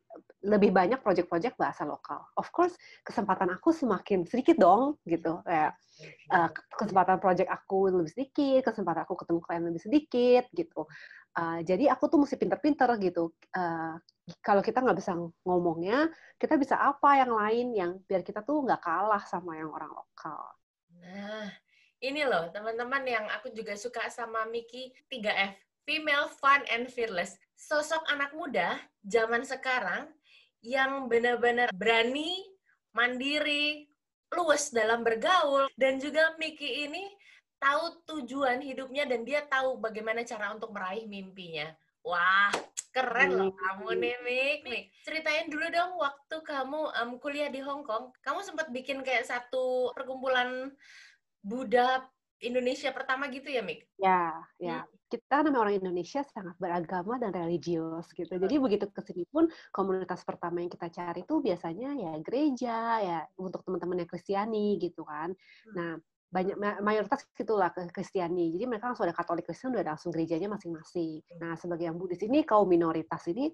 lebih 0.46 0.70
banyak 0.70 1.02
project-project 1.02 1.58
bahasa 1.58 1.82
lokal. 1.82 2.22
Of 2.38 2.54
course, 2.54 2.78
kesempatan 3.02 3.50
aku 3.58 3.74
semakin 3.74 4.30
sedikit 4.30 4.62
dong, 4.62 5.02
gitu. 5.10 5.42
Kayak 5.42 5.74
uh, 6.30 6.50
kesempatan 6.78 7.18
project 7.18 7.50
aku 7.50 7.90
lebih 7.90 8.12
sedikit, 8.14 8.70
kesempatan 8.70 9.02
aku 9.02 9.18
ketemu 9.18 9.40
klien 9.42 9.64
lebih 9.66 9.82
sedikit, 9.82 10.46
gitu. 10.54 10.86
Uh, 11.38 11.62
jadi 11.66 11.94
aku 11.94 12.10
tuh 12.10 12.22
mesti 12.22 12.38
pinter-pinter 12.38 12.90
gitu. 13.02 13.34
Uh, 13.54 13.98
kalau 14.46 14.62
kita 14.62 14.82
nggak 14.82 14.98
bisa 14.98 15.18
ngomongnya, 15.46 16.10
kita 16.38 16.58
bisa 16.58 16.78
apa 16.78 17.22
yang 17.22 17.32
lain 17.34 17.68
yang 17.74 17.92
biar 18.06 18.22
kita 18.22 18.46
tuh 18.46 18.62
nggak 18.66 18.82
kalah 18.82 19.22
sama 19.26 19.58
yang 19.58 19.70
orang 19.74 19.90
lokal. 19.90 20.42
Nah, 20.98 21.50
ini 22.02 22.26
loh 22.26 22.50
teman-teman 22.54 23.06
yang 23.06 23.26
aku 23.34 23.54
juga 23.54 23.74
suka 23.74 24.06
sama 24.10 24.46
Miki 24.50 24.94
3F, 25.10 25.58
female, 25.86 26.30
fun, 26.30 26.62
and 26.74 26.90
fearless. 26.90 27.38
Sosok 27.58 28.06
anak 28.10 28.34
muda 28.38 28.78
zaman 29.02 29.42
sekarang 29.42 30.10
yang 30.62 31.06
benar-benar 31.12 31.70
berani, 31.74 32.42
mandiri, 32.94 33.88
luas 34.34 34.74
dalam 34.74 35.06
bergaul, 35.06 35.70
dan 35.78 36.02
juga 36.02 36.36
Miki 36.36 36.88
ini 36.90 37.08
tahu 37.58 38.06
tujuan 38.06 38.62
hidupnya 38.62 39.10
dan 39.10 39.26
dia 39.26 39.46
tahu 39.46 39.82
bagaimana 39.82 40.22
cara 40.22 40.54
untuk 40.54 40.74
meraih 40.74 41.10
mimpinya. 41.10 41.70
Wah, 42.06 42.54
keren 42.96 43.36
loh 43.36 43.52
kamu 43.52 44.00
nih, 44.00 44.18
Mik. 44.24 44.60
Mik, 44.64 44.84
ceritain 45.04 45.52
dulu 45.52 45.68
dong 45.68 46.00
waktu 46.00 46.36
kamu 46.40 46.80
um, 47.04 47.10
kuliah 47.20 47.52
di 47.52 47.60
Hong 47.60 47.84
Kong, 47.84 48.16
kamu 48.24 48.40
sempat 48.48 48.72
bikin 48.72 49.04
kayak 49.04 49.28
satu 49.28 49.92
perkumpulan 49.92 50.72
Buddha 51.44 52.04
Indonesia 52.42 52.94
pertama 52.94 53.26
gitu 53.34 53.50
ya, 53.50 53.66
Mik? 53.66 53.88
Ya, 53.98 54.46
ya. 54.62 54.86
Hmm. 54.86 54.94
Kita 55.08 55.40
namanya 55.40 55.62
orang 55.64 55.80
Indonesia 55.80 56.22
sangat 56.28 56.60
beragama 56.60 57.16
dan 57.16 57.32
religius 57.32 58.12
gitu. 58.12 58.36
Jadi 58.36 58.56
begitu 58.60 58.86
ke 58.92 59.00
sini 59.02 59.24
pun 59.32 59.48
komunitas 59.72 60.22
pertama 60.28 60.60
yang 60.60 60.68
kita 60.68 60.92
cari 60.92 61.24
itu 61.24 61.40
biasanya 61.40 61.96
ya 61.96 62.12
gereja 62.20 62.78
ya 63.00 63.20
untuk 63.40 63.64
teman-teman 63.64 64.04
yang 64.04 64.10
Kristiani 64.12 64.76
gitu 64.78 65.08
kan. 65.08 65.32
Hmm. 65.72 65.74
Nah, 65.74 65.92
banyak 66.28 66.60
mayoritas 66.84 67.24
gitulah 67.32 67.72
ke 67.72 67.88
Kristiani. 67.88 68.52
Jadi 68.52 68.68
mereka 68.68 68.92
langsung 68.92 69.08
ada 69.08 69.16
Katolik 69.16 69.48
Kristen 69.48 69.72
udah 69.72 69.96
langsung 69.96 70.12
gerejanya 70.12 70.52
masing-masing. 70.52 71.24
Nah, 71.40 71.56
sebagai 71.56 71.88
yang 71.88 71.96
Buddhis 71.96 72.20
ini 72.28 72.44
kaum 72.44 72.68
minoritas 72.68 73.24
ini 73.32 73.48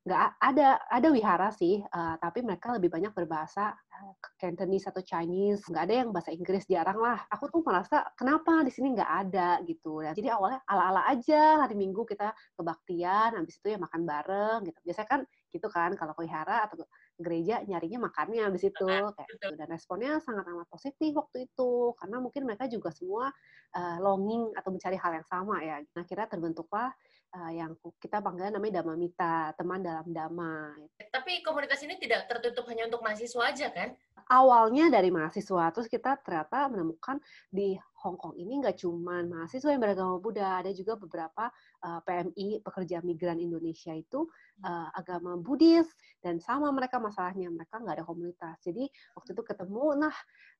nggak 0.00 0.40
ada 0.40 0.80
ada 0.88 1.08
wihara 1.12 1.52
sih, 1.52 1.84
uh, 1.84 2.16
tapi 2.16 2.40
mereka 2.40 2.72
lebih 2.72 2.88
banyak 2.88 3.12
berbahasa 3.12 3.76
uh, 3.76 4.12
Cantonese 4.40 4.88
atau 4.88 5.04
Chinese. 5.04 5.60
Nggak 5.68 5.84
ada 5.86 5.94
yang 6.00 6.08
bahasa 6.08 6.32
Inggris 6.32 6.64
jarang 6.64 6.96
lah. 6.96 7.20
Aku 7.28 7.52
tuh 7.52 7.60
merasa 7.60 8.08
kenapa 8.16 8.64
di 8.64 8.72
sini 8.72 8.96
nggak 8.96 9.12
ada 9.28 9.60
gitu. 9.68 10.00
Ya, 10.00 10.16
jadi 10.16 10.32
awalnya 10.32 10.64
ala-ala 10.64 11.04
aja 11.04 11.60
hari 11.60 11.76
Minggu 11.76 12.08
kita 12.08 12.32
kebaktian, 12.56 13.36
habis 13.36 13.60
itu 13.60 13.76
ya 13.76 13.78
makan 13.78 14.02
bareng 14.08 14.58
gitu. 14.72 14.78
Biasanya 14.88 15.08
kan 15.08 15.20
gitu 15.52 15.68
kan 15.68 15.90
kalau 16.00 16.16
wihara 16.16 16.64
atau 16.64 16.80
gereja 17.20 17.60
nyarinya 17.62 18.08
makannya 18.08 18.48
habis 18.48 18.64
itu 18.64 18.88
kayak 18.88 19.28
gitu. 19.36 19.48
dan 19.54 19.68
responnya 19.68 20.18
sangat 20.24 20.44
amat 20.48 20.66
positif 20.72 21.12
waktu 21.12 21.46
itu 21.46 21.92
karena 22.00 22.16
mungkin 22.18 22.42
mereka 22.48 22.64
juga 22.66 22.90
semua 22.90 23.28
uh, 23.76 23.96
longing 24.00 24.56
atau 24.56 24.72
mencari 24.72 24.96
hal 24.96 25.12
yang 25.20 25.26
sama 25.28 25.60
ya 25.60 25.84
nah 25.92 26.04
kira 26.08 26.24
terbentuklah 26.26 26.90
uh, 27.36 27.50
yang 27.52 27.76
kita 28.02 28.18
panggil 28.18 28.50
namanya 28.50 28.82
Mita 28.94 29.54
teman 29.54 29.82
dalam 29.82 30.06
Dama. 30.10 30.74
Tapi 30.98 31.42
komunitas 31.46 31.82
ini 31.86 31.96
tidak 31.98 32.26
tertutup 32.26 32.66
hanya 32.70 32.90
untuk 32.90 33.02
mahasiswa 33.02 33.42
aja 33.46 33.66
kan? 33.70 33.94
Awalnya 34.30 34.94
dari 34.94 35.10
mahasiswa, 35.10 35.74
terus 35.74 35.90
kita 35.90 36.14
ternyata 36.22 36.70
menemukan 36.70 37.18
di 37.50 37.74
Hong 38.00 38.16
Kong 38.16 38.34
ini 38.36 38.60
nggak 38.60 38.80
cuma 38.80 39.20
mahasiswa 39.24 39.70
yang 39.70 39.82
beragama 39.82 40.16
Buddha, 40.16 40.64
ada 40.64 40.72
juga 40.72 40.96
beberapa 40.96 41.52
uh, 41.84 41.98
eh, 41.98 42.00
PMI 42.04 42.46
pekerja 42.64 43.04
migran 43.04 43.38
Indonesia 43.38 43.92
itu 43.92 44.24
uh, 44.64 44.88
agama 44.96 45.36
Buddhis 45.36 45.88
dan 46.24 46.40
sama 46.40 46.72
mereka 46.72 46.96
masalahnya 46.96 47.52
mereka 47.52 47.76
nggak 47.76 48.00
ada 48.00 48.06
komunitas. 48.06 48.56
Jadi 48.64 48.88
waktu 49.16 49.30
itu 49.36 49.42
ketemu, 49.44 49.84
nah 50.08 50.16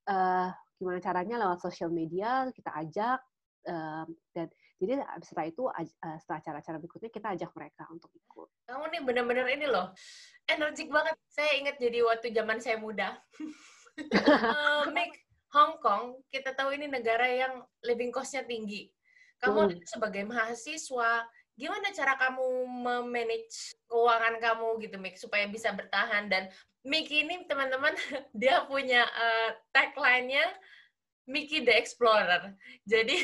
uh, 0.09 0.49
gimana 0.77 0.99
caranya 1.01 1.37
lewat 1.41 1.65
sosial 1.65 1.89
media 1.89 2.49
kita 2.53 2.73
ajak 2.77 3.19
uh, 3.69 4.05
dan 4.37 4.49
jadi 4.81 5.05
setelah 5.21 5.45
itu 5.45 5.69
setelah 6.25 6.41
acara-acara 6.41 6.81
berikutnya 6.81 7.13
kita 7.13 7.37
ajak 7.37 7.53
mereka 7.53 7.85
untuk 7.93 8.09
ikut. 8.17 8.49
Kamu 8.65 8.89
nih 8.89 9.01
benar-benar 9.05 9.45
ini 9.53 9.69
loh 9.69 9.93
energik 10.51 10.89
banget. 10.91 11.17
Saya 11.31 11.51
ingat 11.63 11.77
jadi 11.79 12.03
waktu 12.03 12.35
zaman 12.35 12.59
saya 12.59 12.77
muda. 12.81 13.21
uh, 14.27 14.85
Mick, 14.91 15.15
Hong 15.51 15.83
Kong, 15.83 16.23
kita 16.31 16.55
tahu 16.55 16.79
ini 16.79 16.87
negara 16.87 17.27
yang 17.27 17.67
living 17.83 18.15
cost-nya 18.15 18.47
tinggi. 18.47 18.87
Kamu 19.43 19.67
hmm. 19.67 19.83
sebagai 19.89 20.23
mahasiswa, 20.23 21.27
gimana 21.59 21.91
cara 21.91 22.15
kamu 22.15 22.45
memanage 22.69 23.75
keuangan 23.91 24.39
kamu 24.39 24.69
gitu 24.85 24.97
Mik 24.97 25.17
supaya 25.19 25.45
bisa 25.51 25.75
bertahan 25.75 26.31
dan 26.31 26.49
Miki 26.81 27.29
ini 27.29 27.45
teman-teman 27.45 27.93
dia 28.41 28.65
punya 28.65 29.05
uh, 29.05 29.51
tagline-nya 29.75 30.49
Mickey 31.29 31.61
the 31.61 31.75
Explorer. 31.75 32.57
Jadi 32.89 33.17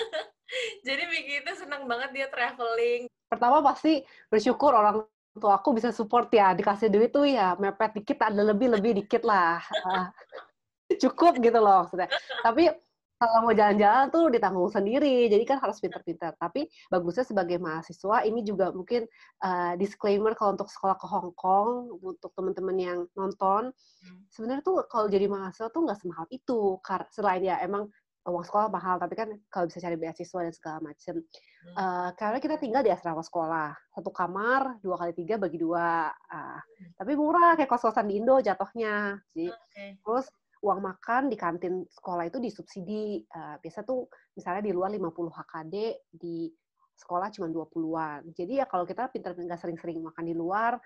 jadi 0.86 1.02
Miki 1.08 1.40
itu 1.40 1.52
senang 1.56 1.88
banget 1.88 2.12
dia 2.12 2.26
traveling. 2.28 3.08
Pertama 3.30 3.64
pasti 3.64 4.04
bersyukur 4.28 4.76
orang 4.76 5.06
tua 5.34 5.58
aku 5.58 5.74
bisa 5.74 5.90
support 5.90 6.30
ya 6.30 6.54
dikasih 6.54 6.86
duit 6.86 7.10
tuh 7.10 7.26
ya 7.26 7.58
mepet 7.58 7.90
dikit 7.98 8.22
ada 8.22 8.38
lebih 8.38 8.70
lebih 8.70 9.02
dikit 9.02 9.26
lah 9.26 9.58
cukup 11.00 11.38
gitu 11.42 11.58
loh 11.58 11.86
maksudnya 11.86 12.08
tapi 12.42 12.70
kalau 13.14 13.48
mau 13.48 13.54
jalan-jalan 13.54 14.10
tuh 14.10 14.26
ditanggung 14.28 14.68
sendiri, 14.68 15.30
jadi 15.30 15.44
kan 15.46 15.58
harus 15.62 15.78
pinter-pinter. 15.78 16.34
Tapi 16.36 16.66
bagusnya 16.90 17.24
sebagai 17.24 17.56
mahasiswa, 17.62 18.26
ini 18.26 18.42
juga 18.42 18.74
mungkin 18.74 19.06
uh, 19.40 19.78
disclaimer 19.78 20.34
kalau 20.34 20.58
untuk 20.58 20.68
sekolah 20.68 20.98
ke 20.98 21.06
Hong 21.06 21.32
Kong, 21.38 21.94
untuk 22.02 22.34
teman-teman 22.34 22.76
yang 22.76 22.98
nonton, 23.14 23.70
hmm. 23.72 24.22
sebenarnya 24.34 24.62
tuh 24.66 24.84
kalau 24.90 25.06
jadi 25.06 25.30
mahasiswa 25.30 25.70
tuh 25.70 25.82
nggak 25.86 25.98
semahal 26.02 26.26
itu. 26.28 26.76
Selain 27.14 27.40
ya 27.40 27.62
emang 27.62 27.88
uang 28.24 28.44
sekolah 28.44 28.72
mahal, 28.72 28.96
tapi 28.96 29.14
kan 29.14 29.28
kalau 29.52 29.68
bisa 29.68 29.84
cari 29.84 29.96
beasiswa 30.00 30.40
dan 30.44 30.54
segala 30.56 30.78
macam. 30.82 31.14
Hmm. 31.20 31.74
Uh, 31.78 32.08
karena 32.18 32.38
kita 32.42 32.54
tinggal 32.58 32.82
di 32.82 32.90
asrama 32.90 33.22
sekolah, 33.22 33.72
satu 33.94 34.10
kamar, 34.10 34.82
dua 34.82 35.00
kali 35.00 35.12
tiga 35.16 35.38
bagi 35.38 35.56
dua. 35.62 36.10
Uh. 36.28 36.60
Tapi 36.98 37.12
murah, 37.14 37.54
kayak 37.56 37.70
kos-kosan 37.70 38.10
di 38.10 38.20
Indo 38.20 38.36
jatuhnya. 38.42 39.16
Jadi, 39.32 39.48
okay. 39.48 39.88
Terus 40.02 40.26
uang 40.64 40.80
makan 40.80 41.28
di 41.28 41.36
kantin 41.36 41.84
sekolah 41.92 42.24
itu 42.24 42.40
disubsidi. 42.40 43.20
Uh, 43.28 43.60
biasa 43.60 43.84
tuh 43.84 44.08
misalnya 44.32 44.64
di 44.64 44.72
luar 44.72 44.88
50 44.88 45.12
HKD, 45.12 45.74
di 46.08 46.48
sekolah 46.96 47.28
cuma 47.36 47.52
20-an. 47.52 48.32
Jadi 48.32 48.62
ya 48.62 48.66
kalau 48.66 48.88
kita 48.88 49.12
pintar 49.12 49.36
nggak 49.36 49.60
sering-sering 49.60 50.00
makan 50.00 50.24
di 50.24 50.32
luar, 50.32 50.80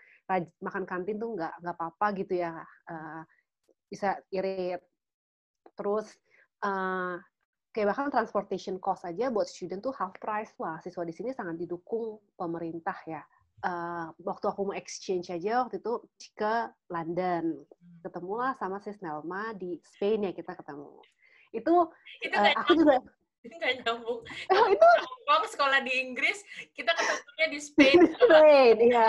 makan 0.58 0.82
kantin 0.82 1.22
tuh 1.22 1.38
nggak 1.38 1.62
nggak 1.62 1.74
apa-apa 1.78 2.06
gitu 2.18 2.34
ya. 2.42 2.58
Uh, 2.90 3.22
bisa 3.86 4.18
irit. 4.34 4.82
Terus 5.78 6.10
uh, 6.66 7.14
kayak 7.70 7.94
bahkan 7.94 8.10
transportation 8.10 8.82
cost 8.82 9.06
aja 9.06 9.30
buat 9.30 9.46
student 9.46 9.78
tuh 9.78 9.94
half 9.94 10.18
price. 10.18 10.50
Wah, 10.58 10.82
siswa 10.82 11.06
di 11.06 11.14
sini 11.14 11.30
sangat 11.30 11.54
didukung 11.54 12.18
pemerintah 12.34 12.98
ya 13.06 13.22
uh, 13.64 14.10
waktu 14.22 14.46
aku 14.50 14.70
mau 14.70 14.76
exchange 14.76 15.30
aja 15.32 15.66
waktu 15.66 15.82
itu 15.82 15.94
ke 16.34 16.54
London. 16.90 17.64
Hmm. 17.64 18.00
ketemulah 18.06 18.54
sama 18.54 18.78
sis 18.78 18.98
Nelma 19.02 19.50
di 19.58 19.78
Spain 19.82 20.26
ya 20.26 20.32
kita 20.32 20.54
ketemu. 20.54 21.02
Itu, 21.50 21.74
itu 22.22 22.36
uh, 22.36 22.54
aku 22.54 22.72
juga 22.78 23.02
nggak 23.48 23.74
nyambung. 23.82 24.20
Oh, 24.54 24.66
itu 24.68 24.86
Hong 25.28 25.46
sekolah 25.46 25.80
di 25.84 25.92
Inggris 26.04 26.42
kita 26.74 26.92
ketemunya 26.94 27.46
di 27.50 27.58
Spain. 27.66 27.96
Di 28.04 28.12
Spain 28.14 28.76
iya. 28.80 29.08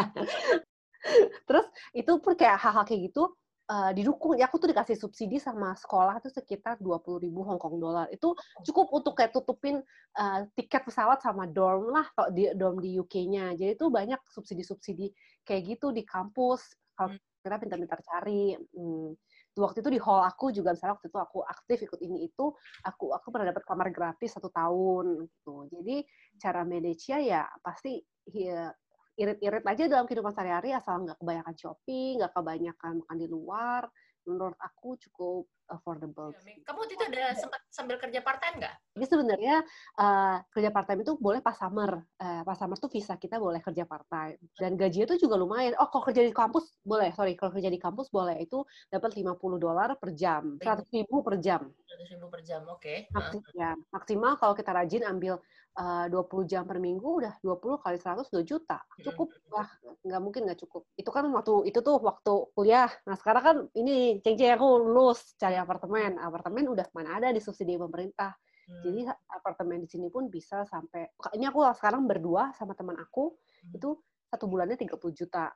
Terus 1.47 1.65
itu 1.95 2.11
pun 2.19 2.33
kayak 2.35 2.59
hal-hal 2.59 2.83
kayak 2.83 3.11
gitu 3.11 3.38
uh, 3.69 3.91
didukung. 3.93 4.35
Ya 4.35 4.49
aku 4.49 4.57
tuh 4.57 4.73
dikasih 4.73 4.97
subsidi 4.97 5.37
sama 5.37 5.77
sekolah 5.77 6.17
itu 6.19 6.33
sekitar 6.33 6.81
20 6.81 7.23
ribu 7.23 7.45
Hong 7.45 7.61
Kong 7.61 7.77
dolar 7.77 8.09
itu 8.09 8.33
cukup 8.65 8.89
untuk 8.91 9.13
kayak 9.15 9.31
tutupin 9.31 9.79
uh, 10.17 10.39
tiket 10.57 10.83
pesawat 10.83 11.21
sama 11.21 11.45
dorm 11.45 11.93
lah 11.93 12.09
kalau 12.17 12.29
di 12.33 12.49
dorm 12.57 12.81
di 12.81 12.97
UK-nya 12.97 13.53
jadi 13.53 13.77
itu 13.77 13.87
banyak 13.87 14.19
subsidi-subsidi 14.33 15.13
kayak 15.45 15.77
gitu 15.77 15.93
di 15.93 16.01
kampus. 16.03 16.65
Kalau 16.97 17.15
hmm. 17.15 17.45
kita 17.45 17.55
pintar-pintar 17.61 17.99
cari 18.03 18.57
hmm. 18.57 19.15
waktu 19.59 19.79
itu 19.83 19.89
di 19.91 19.99
hall 19.99 20.23
aku 20.23 20.51
juga 20.51 20.71
misalnya 20.75 20.99
waktu 20.99 21.07
itu 21.11 21.19
aku 21.19 21.39
aktif 21.43 21.77
ikut 21.83 21.99
ini 22.03 22.27
itu 22.27 22.51
aku 22.83 23.11
aku 23.11 23.27
pernah 23.31 23.51
dapat 23.53 23.63
kamar 23.63 23.87
gratis 23.93 24.35
satu 24.35 24.49
tahun 24.51 25.23
gitu. 25.23 25.69
Jadi 25.71 26.03
cara 26.41 26.65
manage 26.65 27.11
ya 27.11 27.45
pasti 27.63 28.01
ya, 28.33 28.71
irit-irit 29.19 29.65
aja 29.67 29.83
dalam 29.91 30.07
kehidupan 30.07 30.31
sehari-hari 30.31 30.71
asal 30.71 31.03
nggak 31.03 31.19
kebanyakan 31.19 31.55
shopping, 31.59 32.23
nggak 32.23 32.31
kebanyakan 32.31 32.93
makan 33.03 33.17
di 33.19 33.27
luar. 33.27 33.83
Menurut 34.23 34.55
aku 34.63 34.95
cukup 34.95 35.43
affordable. 35.69 36.33
Ya, 36.43 36.57
Kamu 36.65 36.79
itu 36.89 36.99
ada 36.99 37.37
sempat 37.37 37.61
sambil 37.69 37.95
kerja 38.01 38.19
part 38.19 38.41
time 38.41 38.59
nggak? 38.59 38.75
Jadi 38.97 39.05
sebenarnya 39.05 39.55
uh, 39.95 40.37
kerja 40.51 40.69
part 40.73 40.89
time 40.89 41.01
itu 41.05 41.13
boleh 41.15 41.39
pas 41.39 41.55
summer. 41.55 42.03
Uh, 42.17 42.41
pas 42.43 42.57
summer 42.57 42.75
tuh 42.75 42.91
visa 42.91 43.15
kita 43.15 43.37
boleh 43.37 43.61
kerja 43.61 43.85
part 43.85 44.05
time 44.09 44.35
dan 44.57 44.75
gajinya 44.75 45.15
tuh 45.15 45.19
juga 45.21 45.37
lumayan. 45.37 45.77
Oh, 45.77 45.87
kalau 45.87 46.09
kerja 46.09 46.25
di 46.25 46.33
kampus 46.33 46.73
boleh. 46.81 47.13
Sorry, 47.13 47.37
kalau 47.37 47.53
kerja 47.53 47.69
di 47.69 47.79
kampus 47.79 48.09
boleh 48.09 48.41
itu 48.41 48.65
dapat 48.89 49.13
50 49.15 49.37
dolar 49.61 49.95
per 49.95 50.11
jam, 50.17 50.57
100 50.57 50.89
ribu 50.91 51.21
per 51.21 51.37
jam. 51.37 51.61
100 51.69 52.13
ribu 52.17 52.27
per 52.27 52.41
jam, 52.41 52.65
oke. 52.65 52.81
Okay. 52.81 52.97
Maksimal, 53.13 53.53
ya. 53.53 53.71
maksimal 53.93 54.33
kalau 54.41 54.53
kita 54.57 54.71
rajin 54.73 55.03
ambil 55.05 55.37
uh, 55.77 56.05
20 56.09 56.49
jam 56.49 56.63
per 56.65 56.81
minggu 56.81 57.21
udah 57.21 57.33
20 57.43 57.83
kali 57.83 57.97
100 57.99 58.25
2 58.31 58.41
juta. 58.47 58.81
Cukup 59.03 59.29
lah, 59.51 59.67
nggak 60.01 60.21
mungkin 60.23 60.41
nggak 60.47 60.59
cukup. 60.65 60.87
Itu 60.95 61.09
kan 61.13 61.27
waktu 61.29 61.69
itu 61.69 61.79
tuh 61.83 61.99
waktu 62.01 62.33
kuliah. 62.55 62.89
Nah 63.05 63.15
sekarang 63.19 63.43
kan 63.43 63.57
ini 63.75 64.23
ceng-ceng 64.23 64.55
aku 64.57 64.69
lulus 64.89 65.35
cari 65.35 65.58
apartemen. 65.59 66.17
Apartemen 66.17 66.65
udah 66.71 66.87
mana 66.95 67.19
ada 67.19 67.29
di 67.29 67.41
subsidi 67.43 67.75
pemerintah. 67.75 68.33
Hmm. 68.69 68.81
Jadi 68.85 69.09
apartemen 69.33 69.83
di 69.83 69.89
sini 69.89 70.07
pun 70.13 70.29
bisa 70.29 70.61
sampai 70.65 71.09
ini 71.33 71.49
aku 71.49 71.65
sekarang 71.73 72.05
berdua 72.05 72.53
sama 72.53 72.77
teman 72.77 72.95
aku 73.01 73.33
hmm. 73.33 73.77
itu 73.77 73.97
satu 74.29 74.45
bulannya 74.45 74.77
30 74.77 74.95
juta. 75.13 75.49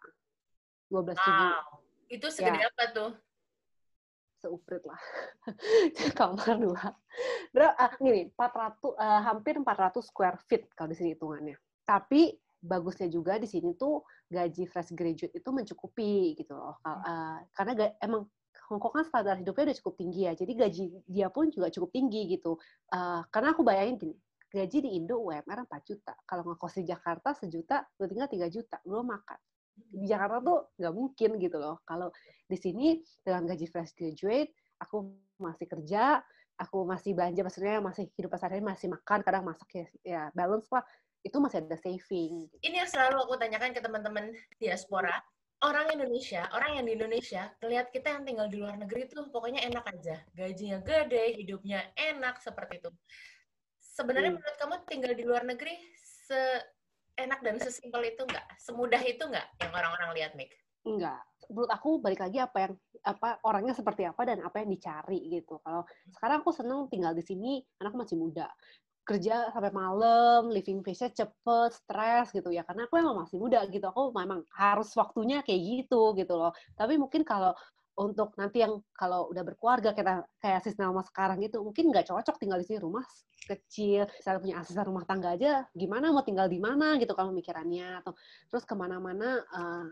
12 0.91 1.17
ribu. 1.17 1.45
Wow. 1.49 1.81
Itu 2.13 2.27
segede 2.29 2.61
ya. 2.61 2.69
apa 2.69 2.83
tuh? 2.93 3.11
Seuprit 4.37 4.83
lah. 4.85 5.01
Kamar 6.19 6.61
dua. 6.61 6.93
Berapa? 7.49 7.73
Ah, 7.79 7.93
gini, 7.97 8.29
400, 8.35 8.37
uh, 8.37 8.93
eh, 8.93 9.21
hampir 9.25 9.53
400 9.57 10.03
square 10.05 10.37
feet 10.45 10.69
kalau 10.77 10.93
di 10.93 10.97
sini 10.99 11.17
hitungannya. 11.17 11.57
Tapi 11.87 12.35
bagusnya 12.63 13.09
juga 13.09 13.41
di 13.41 13.47
sini 13.49 13.75
tuh 13.75 14.05
gaji 14.29 14.63
fresh 14.69 14.95
graduate 14.95 15.35
itu 15.35 15.49
mencukupi 15.49 16.37
gitu 16.37 16.53
loh. 16.53 16.77
Uh, 16.85 17.41
karena 17.55 17.91
emang 17.99 18.27
Hongkong 18.73 18.93
kan 19.01 19.05
standar 19.05 19.35
hidupnya 19.37 19.69
udah 19.69 19.77
cukup 19.77 19.93
tinggi 20.01 20.25
ya, 20.25 20.33
jadi 20.33 20.51
gaji 20.65 20.83
dia 21.05 21.27
pun 21.29 21.53
juga 21.53 21.69
cukup 21.69 21.93
tinggi 21.93 22.25
gitu. 22.33 22.57
Uh, 22.89 23.21
karena 23.29 23.53
aku 23.53 23.61
bayangin 23.61 23.95
gini, 24.01 24.15
gaji 24.49 24.77
di 24.85 24.89
Indo 24.97 25.17
UMR 25.21 25.65
4 25.65 25.89
juta. 25.89 26.13
Kalau 26.25 26.43
ngekos 26.45 26.81
di 26.81 26.85
Jakarta 26.89 27.33
sejuta, 27.33 27.85
lu 27.97 28.05
tinggal 28.09 28.29
3 28.29 28.49
juta, 28.53 28.77
belum 28.85 29.05
makan. 29.09 29.39
Di 29.73 30.05
Jakarta 30.05 30.37
tuh 30.41 30.59
nggak 30.77 30.93
mungkin 30.93 31.29
gitu 31.41 31.57
loh. 31.57 31.81
Kalau 31.85 32.13
di 32.45 32.57
sini 32.57 33.01
dengan 33.25 33.49
gaji 33.49 33.65
fresh 33.65 33.93
graduate, 33.97 34.53
aku 34.77 35.13
masih 35.41 35.65
kerja, 35.65 36.21
aku 36.57 36.85
masih 36.85 37.17
belanja, 37.17 37.41
maksudnya 37.41 37.81
masih 37.81 38.05
hidup 38.13 38.37
sehari 38.37 38.61
masih 38.61 38.93
makan, 38.93 39.19
kadang 39.25 39.43
masak 39.45 39.69
ya, 39.73 39.85
ya 40.05 40.21
balance 40.37 40.69
lah. 40.69 40.85
Itu 41.23 41.39
masih 41.39 41.63
ada 41.63 41.79
saving. 41.79 42.51
Ini 42.61 42.83
yang 42.83 42.89
selalu 42.89 43.25
aku 43.25 43.33
tanyakan 43.39 43.71
ke 43.71 43.79
teman-teman 43.79 44.35
diaspora 44.59 45.23
orang 45.63 45.95
Indonesia, 45.95 46.43
orang 46.51 46.71
yang 46.77 46.85
di 46.85 46.93
Indonesia, 46.99 47.43
lihat 47.63 47.87
kita 47.89 48.19
yang 48.19 48.23
tinggal 48.27 48.47
di 48.51 48.59
luar 48.59 48.75
negeri 48.75 49.07
tuh 49.07 49.31
pokoknya 49.31 49.63
enak 49.63 49.85
aja. 49.89 50.19
Gajinya 50.35 50.83
gede, 50.83 51.39
hidupnya 51.39 51.79
enak, 51.95 52.43
seperti 52.43 52.83
itu. 52.83 52.91
Sebenarnya 53.79 54.35
hmm. 54.35 54.39
menurut 54.43 54.57
kamu 54.59 54.75
tinggal 54.89 55.13
di 55.15 55.23
luar 55.23 55.43
negeri 55.47 55.73
seenak 56.27 57.39
dan 57.39 57.55
sesimpel 57.63 58.03
itu 58.03 58.27
nggak? 58.27 58.45
Semudah 58.59 59.01
itu 59.01 59.23
nggak 59.23 59.47
yang 59.63 59.71
orang-orang 59.71 60.09
lihat, 60.19 60.31
Mik? 60.35 60.51
Enggak. 60.83 61.23
Menurut 61.47 61.71
aku 61.71 61.89
balik 61.99 62.23
lagi 62.23 62.39
apa 62.39 62.57
yang 62.59 62.73
apa 63.03 63.29
orangnya 63.43 63.75
seperti 63.75 64.07
apa 64.07 64.23
dan 64.23 64.43
apa 64.43 64.63
yang 64.63 64.69
dicari 64.71 65.19
gitu. 65.31 65.59
Kalau 65.63 65.83
sekarang 66.11 66.43
aku 66.43 66.51
seneng 66.55 66.87
tinggal 66.87 67.11
di 67.15 67.23
sini, 67.23 67.59
anakku 67.79 67.99
masih 67.99 68.19
muda 68.19 68.47
kerja 69.03 69.51
sampai 69.51 69.71
malam, 69.75 70.47
living 70.47 70.79
pace-nya 70.79 71.11
cepet, 71.11 71.69
stres 71.75 72.31
gitu 72.31 72.49
ya. 72.49 72.63
Karena 72.63 72.87
aku 72.87 72.95
emang 72.99 73.23
masih 73.23 73.37
muda 73.39 73.63
gitu. 73.67 73.85
Aku 73.87 74.15
memang 74.15 74.47
harus 74.55 74.89
waktunya 74.95 75.43
kayak 75.43 75.61
gitu 75.61 76.15
gitu 76.15 76.33
loh. 76.39 76.55
Tapi 76.79 76.95
mungkin 76.95 77.27
kalau 77.27 77.51
untuk 77.93 78.33
nanti 78.41 78.65
yang 78.65 78.81
kalau 78.97 79.29
udah 79.29 79.43
berkeluarga 79.45 79.93
kita 79.93 80.25
kayak 80.41 80.65
sis 80.65 80.77
nama 80.81 81.05
sekarang 81.05 81.37
gitu 81.45 81.61
mungkin 81.61 81.93
nggak 81.93 82.09
cocok 82.09 82.41
tinggal 82.41 82.57
di 82.57 82.65
sini 82.65 82.81
rumah 82.81 83.05
kecil 83.45 84.09
saya 84.17 84.41
punya 84.41 84.57
asisten 84.57 84.81
rumah 84.81 85.05
tangga 85.05 85.37
aja 85.37 85.69
gimana 85.77 86.09
mau 86.09 86.25
tinggal 86.25 86.49
di 86.49 86.57
mana 86.57 86.97
gitu 86.97 87.13
kalau 87.13 87.29
mikirannya 87.29 88.01
atau 88.01 88.17
terus 88.49 88.65
ke 88.65 88.73
mana-mana 88.73 89.45
uh, 89.53 89.85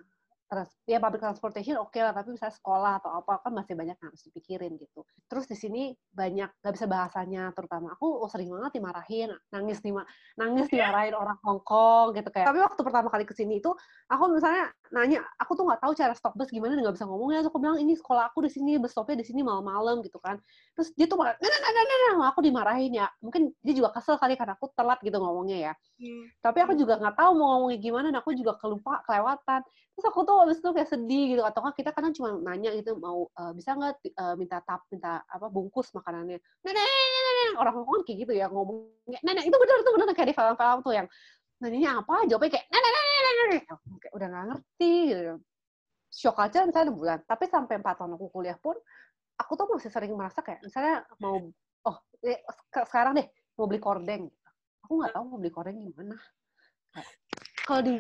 ya 0.84 1.00
public 1.00 1.24
transportation 1.24 1.80
oke 1.80 1.96
okay 1.96 2.04
lah 2.04 2.12
tapi 2.12 2.36
misalnya 2.36 2.56
sekolah 2.60 3.00
atau 3.00 3.12
apa 3.16 3.40
kan 3.40 3.56
masih 3.56 3.74
banyak 3.80 3.96
yang 3.96 4.08
harus 4.12 4.24
dipikirin 4.28 4.76
gitu. 4.76 5.08
Terus 5.32 5.48
di 5.48 5.56
sini 5.56 5.82
banyak 6.12 6.60
nggak 6.60 6.74
bisa 6.76 6.88
bahasanya 6.92 7.56
terutama 7.56 7.96
aku 7.96 8.04
oh, 8.20 8.28
sering 8.28 8.52
banget 8.52 8.84
dimarahin 8.84 9.32
nangis 9.48 9.80
nih 9.80 9.96
nangis 10.36 10.68
iya. 10.68 10.92
dimarahin 10.92 11.16
orang 11.16 11.40
Hong 11.48 11.64
Kong 11.64 12.12
gitu 12.20 12.28
kayak. 12.28 12.52
Tapi 12.52 12.60
waktu 12.60 12.82
pertama 12.84 13.08
kali 13.08 13.24
ke 13.24 13.32
sini 13.32 13.64
itu 13.64 13.72
aku 14.12 14.24
misalnya 14.36 14.76
nanya 14.92 15.24
aku 15.40 15.56
tuh 15.56 15.64
nggak 15.64 15.82
tahu 15.88 15.96
cara 15.96 16.12
stop 16.12 16.36
bus 16.36 16.52
gimana 16.52 16.76
nggak 16.76 17.00
bisa 17.00 17.08
ngomongnya. 17.08 17.48
Aku 17.48 17.58
bilang 17.64 17.80
ini 17.80 17.96
sekolah 17.96 18.36
aku 18.36 18.44
di 18.44 18.52
sini 18.52 18.76
bus 18.76 18.92
stopnya 18.92 19.24
di 19.24 19.28
sini 19.28 19.40
malam-malam 19.48 20.04
gitu 20.04 20.20
kan. 20.20 20.36
Terus 20.76 20.92
dia 21.00 21.08
tuh 21.08 21.16
malah 21.16 21.40
nah, 21.40 21.48
nah, 21.48 21.72
nah, 21.72 21.84
nah, 21.88 21.98
nah, 22.20 22.28
aku 22.28 22.44
dimarahin 22.44 22.92
ya. 22.92 23.08
Mungkin 23.24 23.56
dia 23.64 23.72
juga 23.72 23.96
kesel 23.96 24.20
kali 24.20 24.36
karena 24.36 24.60
aku 24.60 24.68
telat 24.76 25.00
gitu 25.00 25.16
ngomongnya 25.16 25.72
ya. 25.72 25.74
Hmm. 26.02 26.26
tapi 26.42 26.58
aku 26.66 26.74
juga 26.74 26.98
nggak 26.98 27.14
tahu 27.14 27.32
mau 27.38 27.48
ngomongnya 27.62 27.78
gimana 27.78 28.10
dan 28.10 28.18
aku 28.26 28.34
juga 28.34 28.58
kelupa 28.58 29.06
kelewatan 29.06 29.62
terus 29.92 30.06
aku 30.08 30.24
tuh 30.24 30.36
habis 30.42 30.58
itu 30.58 30.70
kayak 30.72 30.90
sedih 30.90 31.24
gitu 31.36 31.44
atau 31.44 31.62
kan 31.62 31.74
kita 31.76 31.92
kadang 31.92 32.16
cuma 32.16 32.40
nanya 32.40 32.72
gitu 32.74 32.96
mau 32.98 33.28
uh, 33.38 33.52
bisa 33.52 33.76
nggak 33.76 34.02
uh, 34.18 34.36
minta 34.40 34.64
tap 34.64 34.88
minta 34.90 35.22
apa 35.28 35.48
bungkus 35.52 35.92
makanannya? 35.92 36.40
Nenek 36.64 36.86
nenek 36.88 37.60
orang 37.60 37.74
ngomong 37.82 38.04
kayak 38.08 38.18
gitu 38.26 38.34
ya 38.34 38.48
ngomongnya 38.48 39.20
nenek 39.22 39.44
itu 39.48 39.56
benar 39.56 39.76
itu 39.84 39.92
benar 39.92 40.08
kayak 40.16 40.30
di 40.32 40.36
film-film 40.36 40.80
tuh 40.82 40.94
yang 40.96 41.08
nanyanya 41.62 41.92
apa? 42.02 42.16
Jawabnya 42.26 42.50
kayak 42.56 42.66
nah, 42.72 42.80
nah. 42.80 43.60
kayak 44.00 44.14
udah 44.16 44.28
nggak 44.32 44.46
ngerti 44.56 44.94
gitu. 45.12 45.34
shock 46.12 46.38
aja 46.44 46.68
misalnya 46.68 46.92
bulan. 46.92 47.20
Tapi 47.24 47.44
sampai 47.48 47.80
empat 47.80 47.96
tahun 48.00 48.16
aku 48.20 48.28
kuliah 48.32 48.58
pun 48.60 48.76
aku 49.40 49.52
tuh 49.56 49.68
masih 49.72 49.92
sering 49.92 50.12
merasa 50.16 50.44
kayak 50.44 50.60
misalnya 50.64 51.08
mau 51.24 51.40
oh 51.88 51.98
eh, 52.24 52.44
sekarang 52.72 53.16
deh 53.16 53.28
mau 53.56 53.68
beli 53.68 53.80
kordeng. 53.80 54.28
Aku 54.88 55.00
nggak 55.00 55.16
tahu 55.16 55.24
mau 55.28 55.40
beli 55.40 55.52
kordeng 55.54 55.78
gimana 55.78 56.20
kalau 57.66 57.82
di 57.88 57.96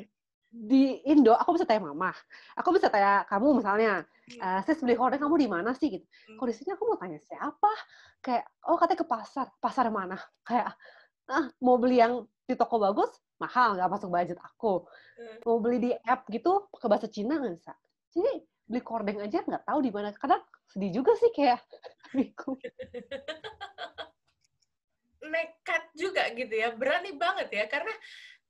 di 0.51 0.99
Indo 1.07 1.31
aku 1.31 1.55
bisa 1.55 1.63
tanya 1.63 1.87
mama. 1.87 2.11
Aku 2.59 2.75
bisa 2.75 2.91
tanya 2.91 3.23
kamu 3.31 3.63
misalnya 3.63 4.03
uh, 4.43 4.59
sis 4.67 4.83
beli 4.83 4.99
kordeng 4.99 5.23
kamu 5.23 5.35
di 5.39 5.47
mana 5.47 5.71
sih? 5.71 5.87
Gitu. 5.87 6.03
Kalau 6.35 6.47
di 6.51 6.55
sini 6.55 6.75
aku 6.75 6.83
mau 6.91 6.99
tanya 6.99 7.23
siapa? 7.23 7.71
Kayak 8.19 8.45
oh 8.67 8.75
katanya 8.75 8.99
ke 8.99 9.07
pasar. 9.07 9.47
Pasar 9.63 9.87
mana? 9.87 10.19
Kayak 10.43 10.75
ah 11.31 11.47
mau 11.63 11.79
beli 11.79 12.03
yang 12.03 12.27
di 12.43 12.59
toko 12.59 12.83
bagus? 12.83 13.07
Mahal 13.39 13.79
nggak 13.79 13.89
masuk 13.89 14.11
budget 14.11 14.39
aku. 14.43 14.83
Mau 15.47 15.57
beli 15.63 15.77
di 15.79 15.91
app 16.03 16.27
gitu 16.27 16.67
ke 16.67 16.85
bahasa 16.91 17.07
Cina 17.07 17.39
nggak 17.39 17.55
bisa? 17.55 17.71
Jadi 18.11 18.43
beli 18.67 18.81
kordeng 18.83 19.23
aja 19.23 19.47
nggak 19.47 19.63
tahu 19.63 19.79
di 19.79 19.91
mana. 19.95 20.11
Kadang 20.11 20.43
sedih 20.67 20.99
juga 20.99 21.15
sih 21.15 21.31
kayak 21.31 21.63
nekat 25.31 25.83
juga 25.95 26.27
gitu 26.35 26.59
ya 26.59 26.75
berani 26.75 27.15
banget 27.15 27.47
ya. 27.55 27.63
Karena 27.71 27.95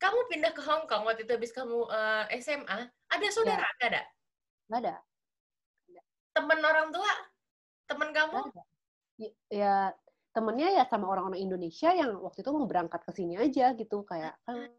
kamu 0.02 0.20
pindah 0.34 0.52
ke 0.58 0.62
Hong 0.66 0.90
Kong 0.90 1.06
waktu 1.06 1.30
itu 1.30 1.38
habis 1.38 1.54
kamu 1.54 1.86
uh, 1.86 2.26
eh, 2.34 2.42
SMA 2.42 2.90
ada 2.90 3.28
saudara 3.30 3.70
ya. 3.78 3.86
ada 3.86 4.02
nggak 4.72 4.82
ada. 4.88 4.96
Teman 6.32 6.64
orang 6.64 6.96
tua? 6.96 7.12
Teman 7.92 8.10
kamu? 8.16 8.40
Ya 9.52 9.92
temennya 10.32 10.80
ya 10.80 10.84
sama 10.88 11.12
orang-orang 11.12 11.44
Indonesia 11.44 11.92
yang 11.92 12.16
waktu 12.24 12.40
itu 12.40 12.56
mau 12.56 12.64
berangkat 12.64 13.04
ke 13.04 13.12
sini 13.12 13.36
aja 13.36 13.76
gitu. 13.76 14.08
Kayak 14.08 14.40
kan 14.48 14.72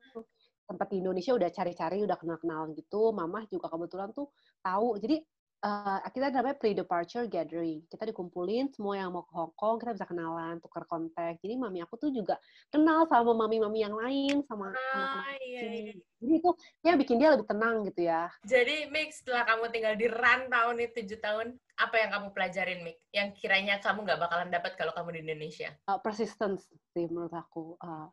tempat 0.64 0.88
di 0.88 1.04
Indonesia 1.04 1.36
udah 1.36 1.52
cari-cari 1.52 2.00
udah 2.08 2.16
kenal-kenalan 2.16 2.72
gitu. 2.72 3.12
Mama 3.12 3.44
juga 3.52 3.68
kebetulan 3.68 4.16
tuh 4.16 4.32
tahu. 4.64 4.96
Jadi 4.96 5.20
uh, 5.62 5.98
kita 6.10 6.34
namanya 6.34 6.58
pre-departure 6.58 7.26
gathering. 7.30 7.86
Kita 7.86 8.04
dikumpulin 8.04 8.74
semua 8.74 8.98
yang 8.98 9.14
mau 9.14 9.24
ke 9.24 9.32
Hong 9.32 9.54
Kong, 9.54 9.78
kita 9.78 9.94
bisa 9.94 10.06
kenalan, 10.06 10.58
tukar 10.58 10.84
kontak. 10.90 11.38
Jadi 11.40 11.54
mami 11.54 11.80
aku 11.80 11.96
tuh 11.96 12.10
juga 12.10 12.36
kenal 12.68 13.06
sama 13.06 13.32
mami-mami 13.32 13.86
yang 13.86 13.94
lain, 13.94 14.42
sama 14.44 14.68
ah, 14.68 14.74
anak-anak 14.74 15.38
iya, 15.46 15.60
iya. 15.62 15.94
Jadi 16.22 16.34
itu 16.38 16.50
ya 16.86 16.92
bikin 16.94 17.16
dia 17.18 17.34
lebih 17.34 17.46
tenang 17.46 17.82
gitu 17.86 18.00
ya. 18.06 18.30
Jadi 18.46 18.90
Mik, 18.90 19.10
setelah 19.14 19.42
kamu 19.46 19.64
tinggal 19.74 19.94
di 19.98 20.06
rantau 20.06 20.68
nih 20.74 20.88
tujuh 20.94 21.18
tahun, 21.18 21.48
apa 21.78 21.94
yang 21.98 22.10
kamu 22.14 22.26
pelajarin 22.34 22.80
Mik? 22.82 22.98
Yang 23.14 23.28
kiranya 23.42 23.74
kamu 23.82 24.06
nggak 24.06 24.20
bakalan 24.22 24.50
dapat 24.50 24.72
kalau 24.78 24.92
kamu 24.94 25.18
di 25.18 25.20
Indonesia? 25.30 25.70
Uh, 25.86 25.98
persistence 25.98 26.70
sih 26.94 27.06
menurut 27.10 27.34
aku. 27.34 27.78
Uh, 27.82 28.10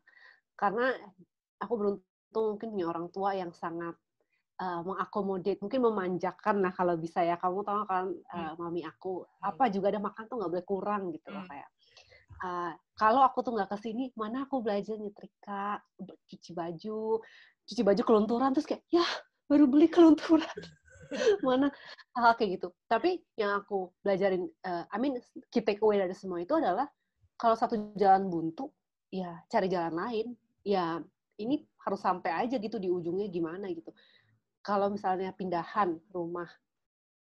karena 0.58 0.94
aku 1.62 1.74
beruntung 1.76 2.46
mungkin 2.54 2.68
punya 2.74 2.86
orang 2.86 3.06
tua 3.10 3.34
yang 3.34 3.50
sangat 3.50 3.94
uh, 4.60 4.80
mengakomodir, 4.84 5.56
mungkin 5.58 5.80
memanjakan 5.80 6.60
lah 6.60 6.72
kalau 6.76 6.94
bisa 7.00 7.24
ya. 7.24 7.40
Kamu 7.40 7.64
tahu 7.64 7.80
kan 7.88 8.12
uh, 8.12 8.52
mami 8.60 8.84
aku 8.84 9.24
hmm. 9.24 9.48
apa 9.48 9.72
juga 9.72 9.90
ada 9.90 10.00
makan 10.00 10.24
tuh 10.28 10.36
nggak 10.36 10.50
boleh 10.52 10.66
kurang 10.68 11.02
gitu 11.10 11.28
loh 11.32 11.42
hmm. 11.42 11.50
kayak. 11.50 11.68
Uh, 12.40 12.72
kalau 12.96 13.20
aku 13.20 13.44
tuh 13.44 13.52
nggak 13.52 13.68
ke 13.68 13.78
sini, 13.80 14.04
mana 14.16 14.48
aku 14.48 14.64
belajar 14.64 14.96
nyetrika, 14.96 15.80
cuci 16.00 16.56
baju, 16.56 17.20
cuci 17.68 17.82
baju 17.84 18.02
kelunturan 18.04 18.52
terus 18.56 18.68
kayak 18.68 18.84
ya 18.92 19.04
baru 19.48 19.64
beli 19.68 19.88
kelunturan. 19.88 20.48
mana 21.46 21.68
hal 22.14 22.32
kayak 22.38 22.60
gitu. 22.60 22.68
Tapi 22.86 23.18
yang 23.34 23.60
aku 23.60 23.90
belajarin, 24.00 24.46
uh, 24.64 24.84
I 24.88 24.96
mean 25.00 25.18
key 25.50 25.64
takeaway 25.64 25.98
dari 25.98 26.14
semua 26.14 26.40
itu 26.40 26.54
adalah 26.54 26.86
kalau 27.34 27.56
satu 27.58 27.92
jalan 27.98 28.30
buntu, 28.30 28.70
ya 29.10 29.40
cari 29.50 29.66
jalan 29.66 29.96
lain. 29.96 30.26
Ya 30.60 31.02
ini 31.40 31.64
harus 31.80 32.00
sampai 32.04 32.46
aja 32.46 32.60
gitu 32.60 32.76
di 32.76 32.92
ujungnya 32.92 33.26
gimana 33.32 33.72
gitu 33.72 33.90
kalau 34.60 34.92
misalnya 34.92 35.32
pindahan 35.32 35.96
rumah 36.12 36.48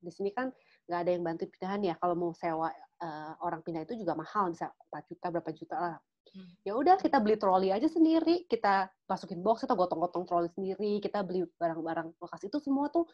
di 0.01 0.11
sini 0.11 0.33
kan 0.33 0.49
nggak 0.89 1.01
ada 1.07 1.11
yang 1.13 1.23
bantu 1.23 1.45
pindahan 1.53 1.81
ya. 1.87 1.95
Kalau 2.01 2.15
mau 2.17 2.33
sewa 2.35 2.73
uh, 2.73 3.33
orang 3.45 3.61
pindah 3.63 3.85
itu 3.85 3.95
juga 4.01 4.17
mahal 4.17 4.51
bisa 4.51 4.73
4 4.91 5.11
juta 5.11 5.27
berapa 5.31 5.51
juta 5.55 5.77
lah. 5.79 5.99
Hmm. 6.31 6.47
ya 6.63 6.79
udah 6.79 6.95
kita 7.01 7.19
beli 7.19 7.37
troli 7.41 7.69
aja 7.75 7.91
sendiri. 7.91 8.47
Kita 8.47 8.87
masukin 9.09 9.43
box 9.43 9.67
atau 9.67 9.75
gotong-gotong 9.79 10.25
troli 10.27 10.49
sendiri. 10.51 11.03
Kita 11.03 11.23
beli 11.27 11.47
barang-barang 11.59 12.17
bekas 12.19 12.43
itu 12.47 12.59
semua 12.63 12.91
tuh 12.91 13.07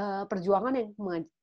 uh, 0.00 0.24
perjuangan 0.24 0.72
yang 0.76 0.92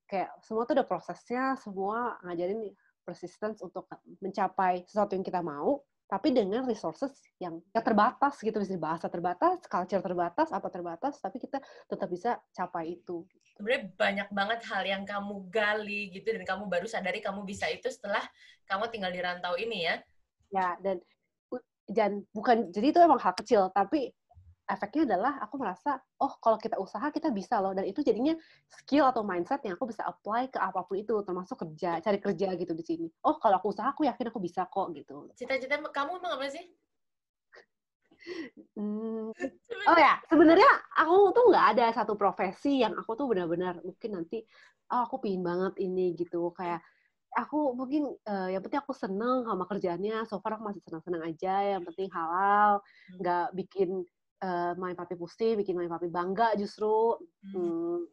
kayak 0.10 0.30
semua 0.42 0.66
tuh 0.66 0.78
udah 0.78 0.88
prosesnya. 0.88 1.58
Semua 1.62 2.18
ngajarin 2.26 2.74
persistence 3.04 3.60
untuk 3.60 3.86
mencapai 4.24 4.88
sesuatu 4.88 5.14
yang 5.14 5.26
kita 5.28 5.44
mau 5.44 5.84
tapi 6.08 6.36
dengan 6.36 6.68
resources 6.68 7.16
yang 7.40 7.58
ya 7.74 7.82
terbatas 7.82 8.38
gitu 8.44 8.60
misalnya 8.60 8.84
bahasa 8.84 9.08
terbatas, 9.10 9.64
culture 9.66 10.04
terbatas, 10.04 10.52
apa 10.52 10.68
terbatas, 10.70 11.18
tapi 11.18 11.42
kita 11.42 11.58
tetap 11.90 12.08
bisa 12.12 12.38
capai 12.54 13.00
itu. 13.00 13.26
Sebenarnya 13.58 13.84
banyak 13.96 14.30
banget 14.34 14.60
hal 14.70 14.84
yang 14.86 15.04
kamu 15.06 15.48
gali 15.50 16.14
gitu 16.14 16.34
dan 16.36 16.44
kamu 16.44 16.70
baru 16.70 16.86
sadari 16.86 17.24
kamu 17.24 17.46
bisa 17.48 17.70
itu 17.70 17.88
setelah 17.90 18.22
kamu 18.68 18.90
tinggal 18.94 19.12
di 19.14 19.22
rantau 19.22 19.56
ini 19.58 19.90
ya. 19.90 19.96
Ya 20.54 20.68
dan 20.82 21.02
dan 21.90 22.24
bukan 22.32 22.72
jadi 22.72 22.96
itu 22.96 23.00
emang 23.04 23.20
hal 23.20 23.36
kecil 23.36 23.68
tapi 23.76 24.16
efeknya 24.64 25.04
adalah 25.14 25.34
aku 25.44 25.60
merasa 25.60 26.00
oh 26.24 26.40
kalau 26.40 26.56
kita 26.56 26.80
usaha 26.80 27.04
kita 27.12 27.30
bisa 27.36 27.60
loh. 27.60 27.76
Dan 27.76 27.84
itu 27.88 28.00
jadinya 28.00 28.34
skill 28.72 29.08
atau 29.12 29.22
mindset 29.22 29.60
yang 29.68 29.76
aku 29.76 29.92
bisa 29.92 30.08
apply 30.08 30.48
ke 30.48 30.60
apa 30.60 30.88
pun 30.88 30.96
itu 31.00 31.14
termasuk 31.28 31.60
kerja 31.60 32.00
cari 32.00 32.20
kerja 32.20 32.48
gitu 32.56 32.74
di 32.74 32.84
sini. 32.84 33.08
Oh 33.28 33.36
kalau 33.38 33.60
aku 33.60 33.76
usaha 33.76 33.92
aku 33.92 34.08
yakin 34.08 34.32
aku 34.32 34.40
bisa 34.40 34.64
kok 34.68 34.92
gitu. 34.96 35.28
Cita-cita 35.36 35.80
kamu 35.80 36.20
emang 36.24 36.34
apa 36.40 36.48
sih? 36.52 36.66
Hmm, 38.80 39.36
oh 39.92 39.98
ya 40.00 40.16
sebenarnya 40.32 40.72
aku 40.96 41.36
tuh 41.36 41.44
nggak 41.52 41.66
ada 41.76 41.86
satu 41.92 42.16
profesi 42.16 42.80
yang 42.80 42.96
aku 42.96 43.20
tuh 43.20 43.28
benar-benar 43.28 43.84
mungkin 43.84 44.16
nanti 44.16 44.40
oh 44.96 45.04
aku 45.04 45.20
pingin 45.20 45.44
banget 45.44 45.76
ini 45.84 46.16
gitu. 46.16 46.56
Kayak 46.56 46.80
aku 47.36 47.76
mungkin 47.76 48.14
uh, 48.30 48.48
yang 48.48 48.64
penting 48.64 48.80
aku 48.80 48.96
seneng 48.96 49.44
sama 49.44 49.68
kerjaannya. 49.68 50.24
So 50.32 50.40
far 50.40 50.56
aku 50.56 50.72
masih 50.72 50.82
senang-senang 50.88 51.24
aja 51.28 51.76
yang 51.76 51.84
penting 51.84 52.08
halal. 52.16 52.80
Hmm. 52.80 53.18
nggak 53.20 53.46
bikin 53.60 53.90
uh, 54.44 54.72
main 54.76 54.94
papi 54.94 55.16
pusing, 55.16 55.56
bikin 55.56 55.80
main 55.80 55.88
papi 55.88 56.12
bangga 56.12 56.52
justru. 56.60 57.16
Hmm. 57.48 58.04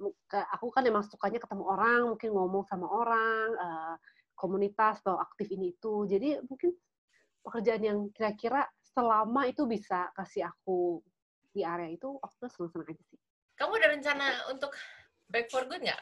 Hmm, 0.00 0.12
aku 0.52 0.68
kan 0.72 0.84
emang 0.84 1.04
sukanya 1.04 1.40
ketemu 1.40 1.64
orang, 1.64 2.12
mungkin 2.16 2.30
ngomong 2.32 2.64
sama 2.68 2.88
orang, 2.88 3.48
uh, 3.56 3.94
komunitas 4.36 5.00
atau 5.04 5.16
aktif 5.20 5.48
ini 5.52 5.76
itu. 5.76 6.04
Jadi 6.08 6.40
mungkin 6.44 6.72
pekerjaan 7.44 7.82
yang 7.84 7.98
kira-kira 8.12 8.64
selama 8.92 9.48
itu 9.48 9.64
bisa 9.64 10.08
kasih 10.16 10.48
aku 10.48 11.00
di 11.52 11.64
area 11.64 11.92
itu, 11.92 12.16
aku 12.20 12.48
senang-senang 12.48 12.92
aja 12.92 13.02
sih. 13.12 13.18
Kamu 13.60 13.76
ada 13.76 13.88
rencana 13.92 14.26
untuk 14.48 14.72
back 15.28 15.52
for 15.52 15.68
good 15.68 15.84
nggak? 15.84 16.00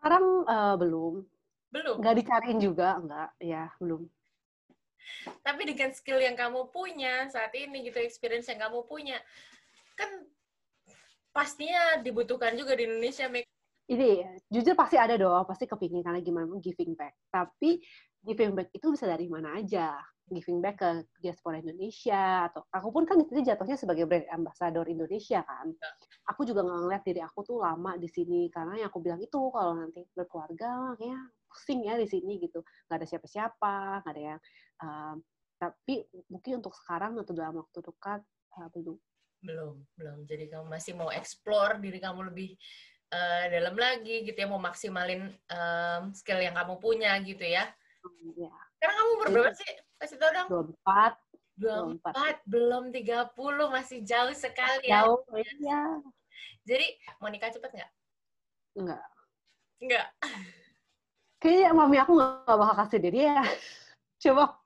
Sekarang 0.00 0.48
uh, 0.48 0.76
belum. 0.80 1.24
Belum? 1.68 1.96
Nggak 2.00 2.14
dicariin 2.24 2.60
juga, 2.62 2.96
nggak. 3.02 3.28
Ya, 3.42 3.68
belum. 3.76 4.08
Tapi 5.42 5.62
dengan 5.68 5.90
skill 5.92 6.20
yang 6.22 6.34
kamu 6.34 6.70
punya 6.70 7.26
saat 7.30 7.52
ini 7.54 7.86
gitu, 7.86 7.98
experience 8.00 8.50
yang 8.50 8.66
kamu 8.66 8.86
punya, 8.86 9.18
kan 9.96 10.08
pastinya 11.30 12.00
dibutuhkan 12.00 12.56
juga 12.56 12.72
di 12.74 12.88
Indonesia, 12.88 13.28
Mik. 13.28 13.46
Ini 13.86 14.42
jujur 14.50 14.74
pasti 14.74 14.98
ada 14.98 15.14
dong, 15.14 15.46
pasti 15.46 15.68
kepingin 15.70 16.02
karena 16.02 16.18
gimana 16.18 16.50
pun 16.50 16.58
giving 16.58 16.98
back. 16.98 17.14
Tapi 17.30 17.78
giving 18.24 18.56
back 18.56 18.74
itu 18.74 18.90
bisa 18.90 19.06
dari 19.06 19.30
mana 19.30 19.54
aja. 19.62 19.94
Giving 20.26 20.58
back 20.58 20.82
ke 20.82 21.06
diaspora 21.22 21.62
Indonesia 21.62 22.50
atau 22.50 22.66
aku 22.74 22.90
pun 22.90 23.06
kan 23.06 23.22
itu 23.22 23.46
jatuhnya 23.46 23.78
sebagai 23.78 24.10
brand 24.10 24.26
ambassador 24.34 24.82
Indonesia 24.90 25.46
kan. 25.46 25.70
Ya. 25.70 25.90
Aku 26.34 26.42
juga 26.42 26.66
ngeliat 26.66 27.06
diri 27.06 27.22
aku 27.22 27.46
tuh 27.46 27.62
lama 27.62 27.94
di 27.94 28.10
sini 28.10 28.50
karena 28.50 28.74
yang 28.82 28.88
aku 28.90 28.98
bilang 28.98 29.22
itu 29.22 29.38
kalau 29.54 29.78
nanti 29.78 30.02
berkeluarga 30.18 30.98
ya 30.98 31.18
pusing 31.46 31.86
ya 31.86 31.94
di 31.94 32.10
sini 32.10 32.42
gitu. 32.42 32.58
Nggak 32.90 32.96
ada 32.98 33.06
siapa-siapa, 33.06 33.74
nggak 34.02 34.14
ada 34.14 34.24
yang 34.34 34.40
Uh, 34.76 35.16
tapi 35.56 36.04
mungkin 36.28 36.60
untuk 36.60 36.76
sekarang 36.76 37.16
atau 37.16 37.32
dalam 37.32 37.64
waktu 37.64 37.80
dekat 37.80 38.20
uh, 38.60 38.68
belum. 38.76 38.96
Belum, 39.40 39.74
belum. 39.96 40.18
Jadi 40.28 40.52
kamu 40.52 40.66
masih 40.68 40.92
mau 40.96 41.08
explore 41.08 41.80
diri 41.80 41.96
kamu 41.96 42.28
lebih 42.32 42.56
uh, 43.12 43.44
dalam 43.48 43.72
lagi 43.72 44.28
gitu 44.28 44.36
ya, 44.36 44.48
mau 44.48 44.60
maksimalin 44.60 45.32
um, 45.32 46.12
skill 46.12 46.40
yang 46.44 46.52
kamu 46.56 46.76
punya 46.76 47.16
gitu 47.24 47.40
ya. 47.40 47.64
Hmm, 48.04 48.36
ya. 48.36 48.52
Sekarang 48.76 48.96
kamu 49.00 49.12
berapa 49.24 49.52
sih? 49.56 49.72
Kasih 49.96 50.16
tau 50.20 50.30
dong. 50.32 50.48
24. 50.76 51.16
24, 51.56 52.44
belum 52.44 52.92
30, 52.92 53.32
masih 53.72 54.04
jauh 54.04 54.34
sekali 54.36 54.92
ya. 54.92 55.08
Jauh, 55.08 55.24
ya. 55.64 56.04
Jadi, 56.68 57.00
mau 57.16 57.32
nikah 57.32 57.48
cepet 57.48 57.72
nggak? 57.72 57.90
Enggak. 58.76 59.04
Enggak. 59.80 60.06
Kayaknya 61.40 61.70
mami 61.72 61.96
aku 61.96 62.12
nggak 62.12 62.56
bakal 62.60 62.76
kasih 62.84 63.00
dia. 63.00 63.12
ya. 63.12 63.40
Coba 64.22 64.60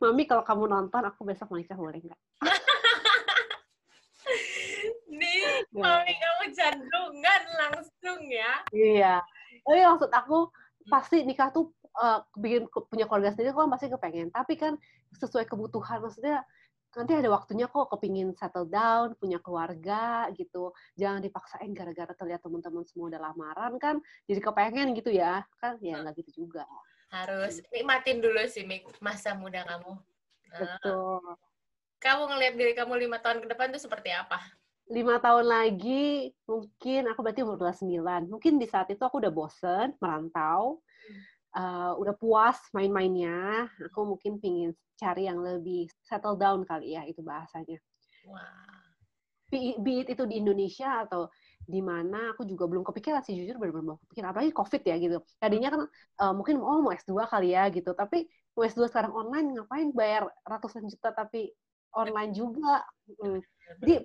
Mami 0.00 0.28
kalau 0.28 0.44
kamu 0.44 0.64
nonton, 0.68 1.02
aku 1.08 1.24
besok 1.24 1.48
mau 1.48 1.56
nikah 1.56 1.76
boleh 1.76 2.04
nggak? 2.04 2.20
Nih, 5.08 5.64
Mami 5.72 6.12
kamu 6.12 6.44
jandungan 6.52 7.42
langsung 7.56 8.20
ya. 8.28 8.60
Iya. 8.68 9.24
Tapi 9.64 9.80
maksud 9.80 10.12
aku, 10.12 10.52
pasti 10.88 11.24
nikah 11.24 11.48
tuh 11.50 11.72
uh, 11.96 12.20
bikin 12.36 12.68
punya 12.68 13.08
keluarga 13.08 13.32
sendiri 13.32 13.54
kan 13.54 13.70
pasti 13.72 13.86
kepengen. 13.88 14.28
Tapi 14.34 14.54
kan 14.58 14.76
sesuai 15.14 15.48
kebutuhan, 15.48 16.02
maksudnya 16.04 16.42
nanti 16.94 17.10
ada 17.10 17.26
waktunya 17.26 17.66
kok 17.66 17.90
kepingin 17.90 18.30
settle 18.38 18.70
down, 18.70 19.18
punya 19.18 19.42
keluarga 19.42 20.30
gitu. 20.34 20.70
Jangan 20.94 21.20
dipaksain 21.22 21.70
gara-gara 21.74 22.12
terlihat 22.14 22.40
teman-teman 22.42 22.86
semua 22.86 23.10
udah 23.10 23.20
lamaran 23.20 23.72
kan, 23.82 23.98
jadi 24.30 24.40
kepengen 24.42 24.94
gitu 24.94 25.10
ya. 25.10 25.42
Kan 25.58 25.78
ya 25.82 25.98
nggak 26.02 26.22
gitu 26.22 26.46
juga. 26.46 26.66
Harus 27.10 27.62
nikmatin 27.70 28.18
dulu 28.18 28.42
sih 28.50 28.66
Mik, 28.66 28.98
masa 28.98 29.34
muda 29.38 29.62
kamu. 29.62 29.92
Nah, 30.50 30.58
Betul. 30.78 31.34
Kamu 32.02 32.22
ngelihat 32.30 32.54
diri 32.60 32.72
kamu 32.76 33.00
lima 33.08 33.18
tahun 33.22 33.40
ke 33.40 33.48
depan 33.54 33.72
tuh 33.72 33.80
seperti 33.80 34.12
apa? 34.12 34.38
Lima 34.92 35.16
tahun 35.16 35.48
lagi 35.48 36.28
mungkin 36.44 37.08
aku 37.08 37.20
berarti 37.24 37.40
umur 37.40 37.56
29. 37.56 38.28
Mungkin 38.28 38.60
di 38.60 38.66
saat 38.68 38.92
itu 38.92 39.00
aku 39.00 39.16
udah 39.16 39.32
bosen 39.32 39.96
merantau, 39.96 40.84
uh, 41.56 41.92
udah 41.96 42.14
puas 42.20 42.60
main-mainnya. 42.76 43.64
Aku 43.88 44.04
mungkin 44.04 44.36
pingin 44.36 44.76
cari 45.00 45.24
yang 45.24 45.40
lebih 45.40 45.88
settle 46.04 46.36
down 46.36 46.68
kali 46.68 46.94
ya 46.94 47.08
itu 47.08 47.24
bahasanya. 47.24 47.80
Wah. 48.28 48.84
Be, 49.48 49.76
be 49.78 50.02
it 50.02 50.08
itu 50.10 50.24
di 50.26 50.40
Indonesia 50.40 51.04
atau 51.04 51.30
di 51.64 51.80
mana 51.80 52.36
aku 52.36 52.44
juga 52.44 52.68
belum 52.68 52.84
kepikiran 52.84 53.24
sih 53.24 53.40
jujur 53.40 53.56
benar-benar 53.56 53.96
belum 53.96 53.98
kepikiran 54.04 54.28
apalagi 54.36 54.52
covid 54.52 54.82
ya 54.84 54.96
gitu 55.00 55.18
tadinya 55.40 55.68
kan 55.72 55.80
uh, 56.20 56.32
mungkin 56.36 56.60
oh 56.60 56.84
mau 56.84 56.92
S2 56.92 57.24
kali 57.24 57.56
ya 57.56 57.72
gitu 57.72 57.96
tapi 57.96 58.28
mau 58.52 58.68
S2 58.68 58.88
sekarang 58.92 59.12
online 59.16 59.56
ngapain 59.56 59.88
bayar 59.96 60.28
ratusan 60.44 60.84
juta 60.92 61.12
tapi 61.16 61.52
online 61.96 62.36
juga 62.36 62.84
hmm. 63.08 63.40
jadi 63.80 64.04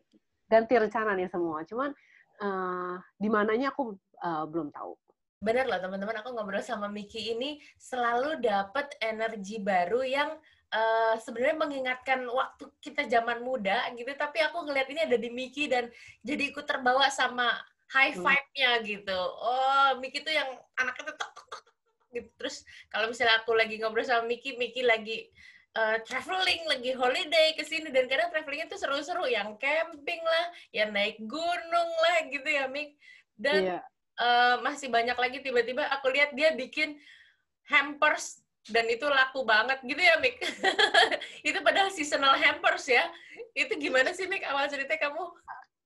ganti 0.49 0.73
rencana 0.75 1.13
nih 1.13 1.29
semua. 1.29 1.61
Cuman 1.63 1.93
uh, 2.41 2.97
di 3.15 3.29
mananya 3.29 3.69
aku 3.71 3.95
uh, 4.25 4.45
belum 4.49 4.73
tahu. 4.73 4.97
Benar 5.39 5.71
loh 5.71 5.79
teman-teman, 5.79 6.19
aku 6.19 6.35
ngobrol 6.35 6.59
sama 6.59 6.91
Miki 6.91 7.31
ini 7.31 7.63
selalu 7.79 8.43
dapat 8.43 8.91
energi 8.99 9.63
baru 9.63 10.03
yang 10.03 10.35
uh, 10.75 11.15
sebenarnya 11.15 11.55
mengingatkan 11.55 12.27
waktu 12.27 12.67
kita 12.83 13.07
zaman 13.07 13.39
muda 13.39 13.87
gitu. 13.95 14.11
Tapi 14.19 14.43
aku 14.43 14.67
ngelihat 14.67 14.89
ini 14.91 15.01
ada 15.07 15.15
di 15.15 15.29
Miki 15.31 15.71
dan 15.71 15.87
jadi 16.27 16.51
ikut 16.51 16.67
terbawa 16.67 17.07
sama 17.07 17.47
high 17.95 18.19
hmm. 18.19 18.25
five-nya 18.25 18.71
gitu. 18.83 19.19
Oh, 19.39 19.95
Miki 20.03 20.19
tuh 20.27 20.35
yang 20.35 20.49
anaknya 20.75 21.15
tuh 21.15 21.29
gitu. 22.11 22.29
Terus 22.35 22.65
kalau 22.91 23.07
misalnya 23.07 23.39
aku 23.39 23.55
lagi 23.55 23.79
ngobrol 23.79 24.03
sama 24.03 24.25
Miki, 24.27 24.57
Miki 24.59 24.83
lagi 24.83 25.29
uh, 25.77 25.97
traveling 26.05 26.65
lagi 26.65 26.91
holiday 26.95 27.53
ke 27.53 27.63
sini 27.65 27.93
dan 27.93 28.09
kadang 28.09 28.31
travelingnya 28.33 28.71
tuh 28.71 28.79
seru-seru 28.79 29.29
yang 29.29 29.53
camping 29.61 30.21
lah, 30.23 30.45
yang 30.73 30.89
naik 30.95 31.19
gunung 31.21 31.91
lah 32.05 32.17
gitu 32.31 32.49
ya 32.49 32.65
Mik. 32.71 32.95
Dan 33.39 33.61
yeah. 33.77 33.81
Iya. 33.81 34.23
uh, 34.23 34.55
masih 34.65 34.89
banyak 34.89 35.17
lagi 35.17 35.37
tiba-tiba 35.43 35.85
aku 35.93 36.09
lihat 36.09 36.33
dia 36.33 36.55
bikin 36.55 36.97
hampers 37.69 38.41
dan 38.69 38.85
itu 38.89 39.05
laku 39.07 39.45
banget 39.45 39.79
gitu 39.85 40.01
ya 40.01 40.17
Mik. 40.17 40.41
itu 41.49 41.59
padahal 41.61 41.89
seasonal 41.93 42.37
hampers 42.37 42.89
ya. 42.89 43.05
Itu 43.53 43.77
gimana 43.77 44.13
sih 44.15 44.25
Mik 44.25 44.45
awal 44.47 44.69
cerita 44.69 44.97
kamu 44.97 45.23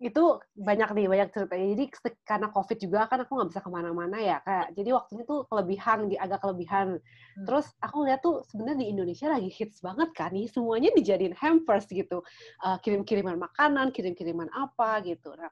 itu 0.04 0.24
banyak 0.60 0.90
nih 0.92 1.08
banyak 1.08 1.30
cerita 1.32 1.56
jadi 1.56 1.86
karena 2.28 2.52
covid 2.52 2.78
juga 2.78 3.08
kan 3.08 3.24
aku 3.24 3.40
nggak 3.40 3.50
bisa 3.56 3.62
ke 3.64 3.70
mana-mana 3.72 4.18
ya 4.20 4.38
kayak 4.44 4.76
jadi 4.76 4.90
waktu 5.00 5.14
itu 5.24 5.36
kelebihan 5.48 6.00
agak 6.20 6.40
kelebihan. 6.44 6.88
Hmm. 7.00 7.46
terus 7.48 7.72
aku 7.80 8.06
lihat 8.06 8.20
tuh 8.22 8.44
sebenarnya 8.46 8.84
di 8.84 8.88
Indonesia 8.92 9.28
lagi 9.32 9.50
hits 9.50 9.80
banget 9.80 10.12
kan 10.14 10.30
nih. 10.36 10.46
Semuanya 10.52 10.92
dijadiin 10.94 11.34
hampers 11.40 11.88
gitu. 11.90 12.22
Uh, 12.62 12.78
kirim-kiriman 12.84 13.40
makanan 13.40 13.90
kirim-kiriman 13.96 14.52
apa 14.52 15.02
gitu. 15.08 15.34
Nah 15.34 15.50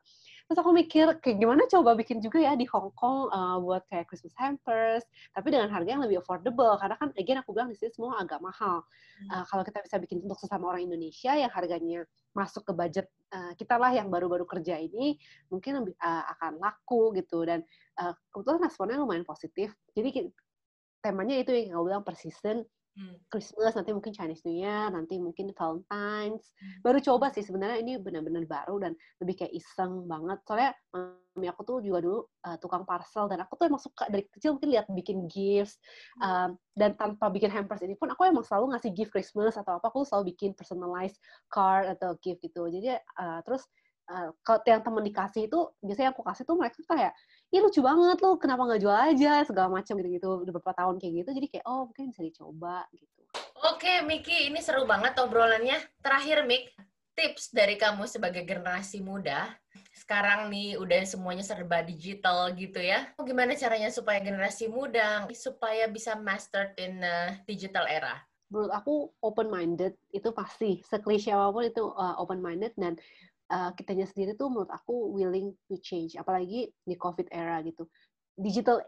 terus 0.51 0.67
aku 0.67 0.75
mikir 0.75 1.07
kayak 1.23 1.39
gimana 1.39 1.63
coba 1.71 1.95
bikin 1.95 2.19
juga 2.19 2.43
ya 2.43 2.59
di 2.59 2.67
Hong 2.67 2.91
Kong 2.91 3.31
uh, 3.31 3.55
buat 3.63 3.87
kayak 3.87 4.11
Christmas 4.11 4.35
hampers 4.35 5.07
tapi 5.31 5.47
dengan 5.47 5.71
harga 5.71 5.95
yang 5.95 6.03
lebih 6.03 6.19
affordable. 6.19 6.75
Karena 6.75 6.99
kan 6.99 7.15
again 7.15 7.39
aku 7.39 7.55
bilang 7.55 7.71
di 7.71 7.79
sini 7.79 7.87
semua 7.95 8.19
agak 8.19 8.43
mahal. 8.43 8.83
Uh, 9.31 9.47
kalau 9.47 9.63
kita 9.63 9.79
bisa 9.79 9.95
bikin 10.03 10.19
untuk 10.19 10.35
sesama 10.43 10.75
orang 10.75 10.91
Indonesia 10.91 11.39
yang 11.39 11.47
harganya 11.55 12.03
masuk 12.35 12.67
ke 12.67 12.75
budget 12.75 13.07
uh, 13.31 13.55
kita 13.55 13.79
lah 13.79 13.95
yang 13.95 14.11
baru-baru 14.11 14.43
kerja 14.43 14.75
ini 14.75 15.15
mungkin 15.47 15.87
lebih, 15.87 15.95
uh, 16.03 16.27
akan 16.35 16.59
laku 16.59 17.15
gitu. 17.15 17.47
Dan 17.47 17.63
uh, 18.03 18.11
kebetulan 18.35 18.59
responnya 18.59 18.99
lumayan 18.99 19.23
positif. 19.23 19.71
Jadi 19.95 20.35
temanya 20.99 21.39
itu 21.39 21.55
yang 21.55 21.79
aku 21.79 21.83
bilang 21.87 22.03
persistent 22.03 22.67
Hmm. 22.91 23.15
Christmas, 23.31 23.71
nanti 23.71 23.95
mungkin 23.95 24.11
Chinese 24.11 24.43
New 24.43 24.59
Year, 24.59 24.91
nanti 24.91 25.15
mungkin 25.15 25.55
Valentine's. 25.55 26.51
Hmm. 26.59 26.79
Baru 26.83 26.99
coba 26.99 27.31
sih 27.31 27.39
sebenarnya 27.39 27.79
ini 27.79 27.95
benar-benar 27.95 28.43
baru 28.43 28.83
dan 28.83 28.93
lebih 29.23 29.39
kayak 29.39 29.55
iseng 29.55 30.11
banget. 30.11 30.43
Soalnya 30.43 30.75
mami 30.91 31.47
aku 31.47 31.63
tuh 31.63 31.77
juga 31.79 32.03
dulu 32.03 32.19
uh, 32.43 32.57
tukang 32.59 32.83
parcel 32.83 33.31
dan 33.31 33.39
aku 33.47 33.55
tuh 33.55 33.71
emang 33.71 33.79
suka 33.79 34.11
dari 34.11 34.27
kecil 34.27 34.59
mungkin 34.59 34.75
lihat 34.75 34.91
bikin 34.91 35.31
gifts 35.31 35.79
um, 36.19 36.59
dan 36.75 36.91
tanpa 36.99 37.31
bikin 37.31 37.47
hampers 37.47 37.79
ini 37.87 37.95
pun 37.95 38.11
aku 38.11 38.27
emang 38.27 38.43
selalu 38.43 38.75
ngasih 38.75 38.91
gift 38.91 39.15
Christmas 39.15 39.55
atau 39.55 39.79
apa 39.79 39.87
aku 39.87 40.03
selalu 40.03 40.35
bikin 40.35 40.51
personalized 40.51 41.15
card 41.47 41.87
atau 41.95 42.19
gift 42.19 42.43
gitu. 42.43 42.67
Jadi 42.67 42.99
uh, 42.99 43.39
terus 43.47 43.63
uh, 44.11 44.35
kalau 44.43 44.59
yang 44.67 44.83
temen 44.83 45.03
dikasih 45.07 45.47
itu 45.47 45.59
biasanya 45.79 46.11
aku 46.11 46.21
kasih 46.27 46.43
tuh 46.43 46.59
mereka 46.59 46.83
kayak 46.83 47.15
ih 47.51 47.59
lucu 47.59 47.83
banget 47.83 48.17
lo 48.23 48.39
kenapa 48.39 48.63
nggak 48.63 48.81
jual 48.81 48.95
aja? 48.95 49.43
segala 49.43 49.67
macam 49.67 49.99
gitu-gitu 49.99 50.47
udah 50.47 50.53
beberapa 50.55 50.73
tahun 50.75 50.95
kayak 50.97 51.13
gitu 51.23 51.29
jadi 51.35 51.47
kayak 51.51 51.65
oh 51.67 51.91
mungkin 51.91 52.09
bisa 52.15 52.23
dicoba 52.23 52.87
gitu. 52.95 53.21
Oke 53.61 54.01
Miki 54.07 54.49
ini 54.49 54.59
seru 54.63 54.87
banget 54.87 55.19
obrolannya. 55.19 55.77
Terakhir 56.01 56.47
Mik 56.47 56.71
tips 57.11 57.51
dari 57.51 57.75
kamu 57.75 58.07
sebagai 58.07 58.47
generasi 58.47 59.03
muda 59.03 59.51
sekarang 59.91 60.47
nih 60.47 60.79
udah 60.79 61.03
semuanya 61.03 61.43
serba 61.43 61.83
digital 61.83 62.51
gitu 62.55 62.79
ya. 62.79 63.11
Gimana 63.19 63.53
caranya 63.59 63.91
supaya 63.91 64.23
generasi 64.23 64.71
muda 64.71 65.27
supaya 65.35 65.87
bisa 65.91 66.15
master 66.15 66.71
in 66.79 67.03
uh, 67.03 67.35
digital 67.45 67.85
era? 67.85 68.23
Menurut 68.51 68.71
aku 68.71 68.95
open 69.23 69.47
minded 69.47 69.95
itu 70.11 70.27
pasti 70.35 70.83
seklise 70.83 71.31
apa 71.31 71.51
pun 71.55 71.63
itu 71.63 71.83
uh, 71.95 72.19
open 72.19 72.43
minded 72.43 72.75
dan 72.75 72.99
uh, 73.51 73.71
kitanya 73.75 74.07
sendiri 74.07 74.39
tuh 74.39 74.47
menurut 74.47 74.71
aku 74.71 75.11
willing 75.11 75.51
to 75.67 75.75
change 75.83 76.15
apalagi 76.15 76.71
di 76.87 76.95
covid 76.95 77.27
era 77.29 77.59
gitu. 77.61 77.85
Digital 78.39 78.79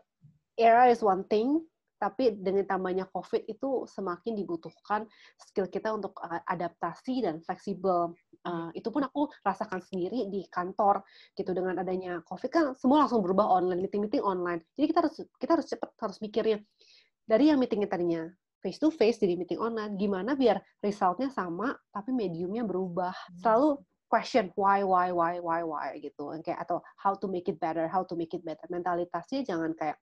era 0.55 0.87
is 0.87 1.03
one 1.03 1.27
thing 1.27 1.59
tapi 1.99 2.35
dengan 2.35 2.67
tambahnya 2.67 3.07
covid 3.07 3.47
itu 3.47 3.87
semakin 3.87 4.35
dibutuhkan 4.35 5.07
skill 5.39 5.71
kita 5.71 5.95
untuk 5.95 6.19
adaptasi 6.51 7.23
dan 7.23 7.39
fleksibel. 7.39 8.11
Uh, 8.43 8.67
itu 8.75 8.91
pun 8.91 9.07
aku 9.07 9.31
rasakan 9.39 9.79
sendiri 9.79 10.27
di 10.27 10.43
kantor 10.51 10.99
gitu. 11.39 11.55
Dengan 11.55 11.79
adanya 11.79 12.19
covid 12.27 12.51
kan 12.51 12.65
semua 12.75 13.07
langsung 13.07 13.23
berubah 13.23 13.47
online 13.47 13.79
meeting 13.87 14.03
meeting 14.03 14.19
online. 14.19 14.59
Jadi 14.75 14.85
kita 14.91 14.99
harus 14.99 15.15
kita 15.39 15.51
harus 15.55 15.67
cepat 15.71 15.89
harus 15.95 16.17
mikirnya 16.19 16.59
dari 17.23 17.47
yang 17.47 17.55
meetingnya 17.55 17.87
tadinya 17.87 18.27
face 18.59 18.79
to 18.79 18.91
face 18.91 19.19
jadi 19.19 19.39
meeting 19.39 19.59
online 19.59 19.95
gimana 19.99 20.35
biar 20.35 20.59
resultnya 20.83 21.31
sama 21.31 21.71
tapi 21.95 22.11
mediumnya 22.11 22.67
berubah. 22.67 23.15
Selalu 23.39 23.79
question 24.13 24.53
why 24.53 24.85
why 24.85 25.09
why 25.09 25.41
why 25.41 25.65
why 25.65 25.97
gitu. 25.97 26.29
Kayak 26.45 26.69
atau 26.69 26.85
how 27.01 27.17
to 27.17 27.25
make 27.25 27.49
it 27.49 27.57
better 27.57 27.89
how 27.89 28.05
to 28.05 28.13
make 28.13 28.29
it 28.37 28.45
better. 28.45 28.61
Mentalitasnya 28.69 29.41
jangan 29.41 29.73
kayak 29.73 29.97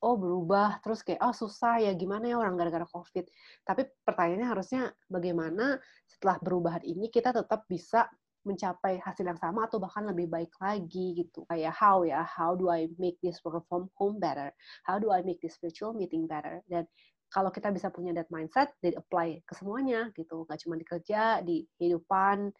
oh 0.00 0.16
berubah 0.16 0.80
terus 0.80 1.04
kayak 1.04 1.20
oh 1.20 1.36
susah 1.36 1.76
ya 1.84 1.92
gimana 1.92 2.32
ya 2.32 2.40
orang 2.40 2.56
gara-gara 2.56 2.88
covid. 2.88 3.28
Tapi 3.68 3.84
pertanyaannya 4.08 4.48
harusnya 4.48 4.82
bagaimana 5.12 5.76
setelah 6.08 6.40
perubahan 6.40 6.80
ini 6.88 7.12
kita 7.12 7.36
tetap 7.36 7.68
bisa 7.68 8.08
mencapai 8.40 8.96
hasil 9.04 9.28
yang 9.28 9.36
sama 9.36 9.68
atau 9.68 9.76
bahkan 9.76 10.08
lebih 10.08 10.32
baik 10.32 10.56
lagi 10.56 11.20
gitu. 11.20 11.44
Kayak 11.44 11.76
how 11.76 12.00
ya 12.08 12.24
how 12.24 12.56
do 12.56 12.72
I 12.72 12.88
make 12.96 13.20
this 13.20 13.36
work 13.44 13.60
from 13.68 13.92
home 14.00 14.16
better? 14.16 14.48
How 14.88 14.96
do 14.96 15.12
I 15.12 15.20
make 15.20 15.44
this 15.44 15.60
virtual 15.60 15.92
meeting 15.92 16.24
better? 16.24 16.64
Dan 16.64 16.88
kalau 17.30 17.52
kita 17.54 17.70
bisa 17.70 17.94
punya 17.94 18.10
that 18.16 18.26
mindset, 18.28 18.74
jadi 18.82 18.98
apply 18.98 19.46
ke 19.46 19.54
semuanya 19.54 20.10
gitu, 20.18 20.42
nggak 20.50 20.66
cuma 20.66 20.74
di 20.74 20.86
kerja, 20.86 21.38
di 21.46 21.62
kehidupan, 21.78 22.50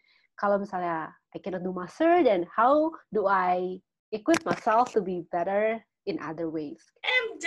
kalau 0.41 0.57
misalnya 0.57 1.13
I 1.31 1.37
cannot 1.37 1.61
do 1.61 1.69
master, 1.69 2.25
then 2.25 2.49
how 2.49 2.89
do 3.13 3.29
I 3.29 3.77
equip 4.09 4.41
myself 4.41 4.89
to 4.97 4.99
be 5.05 5.29
better 5.29 5.77
in 6.09 6.17
other 6.17 6.49
ways? 6.49 6.81
MJ, 7.05 7.45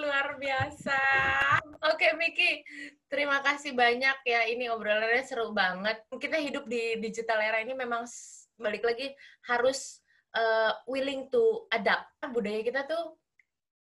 luar 0.00 0.40
biasa. 0.40 0.96
Oke, 1.92 2.08
okay, 2.08 2.10
Miki, 2.16 2.64
terima 3.12 3.44
kasih 3.44 3.76
banyak 3.76 4.16
ya. 4.24 4.48
Ini 4.48 4.72
obrolannya 4.72 5.28
seru 5.28 5.52
banget. 5.52 6.08
Kita 6.08 6.40
hidup 6.40 6.64
di 6.64 6.96
digital 7.04 7.36
era 7.44 7.60
ini 7.60 7.76
memang 7.76 8.08
balik 8.56 8.88
lagi 8.88 9.12
harus 9.44 10.00
uh, 10.32 10.72
willing 10.88 11.28
to 11.28 11.68
adapt. 11.68 12.08
Budaya 12.32 12.64
kita 12.64 12.88
tuh 12.88 13.20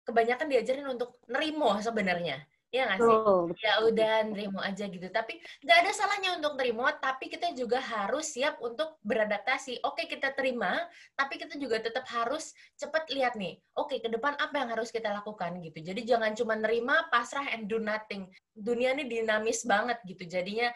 kebanyakan 0.06 0.46
diajarin 0.46 0.94
untuk 0.94 1.18
nerimo 1.26 1.74
sebenarnya. 1.82 2.38
Iya 2.72 2.88
nggak 2.88 3.00
sih? 3.04 3.18
Oh, 3.20 3.52
ya 3.60 3.84
udah 3.84 4.14
nerimo 4.32 4.56
aja 4.64 4.88
gitu. 4.88 5.04
Tapi 5.12 5.36
nggak 5.60 5.78
ada 5.84 5.92
salahnya 5.92 6.30
untuk 6.40 6.56
nerimo, 6.56 6.88
tapi 7.04 7.28
kita 7.28 7.52
juga 7.52 7.76
harus 7.84 8.32
siap 8.32 8.56
untuk 8.64 8.96
beradaptasi. 9.04 9.84
Oke, 9.84 10.08
kita 10.08 10.32
terima, 10.32 10.80
tapi 11.12 11.36
kita 11.36 11.60
juga 11.60 11.84
tetap 11.84 12.08
harus 12.08 12.56
cepat 12.80 13.12
lihat 13.12 13.36
nih. 13.36 13.60
Oke, 13.76 14.00
ke 14.00 14.08
depan 14.08 14.40
apa 14.40 14.56
yang 14.56 14.72
harus 14.72 14.88
kita 14.88 15.12
lakukan 15.12 15.60
gitu. 15.60 15.84
Jadi 15.84 16.00
jangan 16.08 16.32
cuma 16.32 16.56
nerima, 16.56 17.12
pasrah 17.12 17.44
and 17.52 17.68
do 17.68 17.76
nothing. 17.76 18.32
Dunia 18.56 18.96
ini 18.96 19.04
dinamis 19.04 19.68
banget 19.68 20.00
gitu. 20.08 20.24
Jadinya 20.24 20.72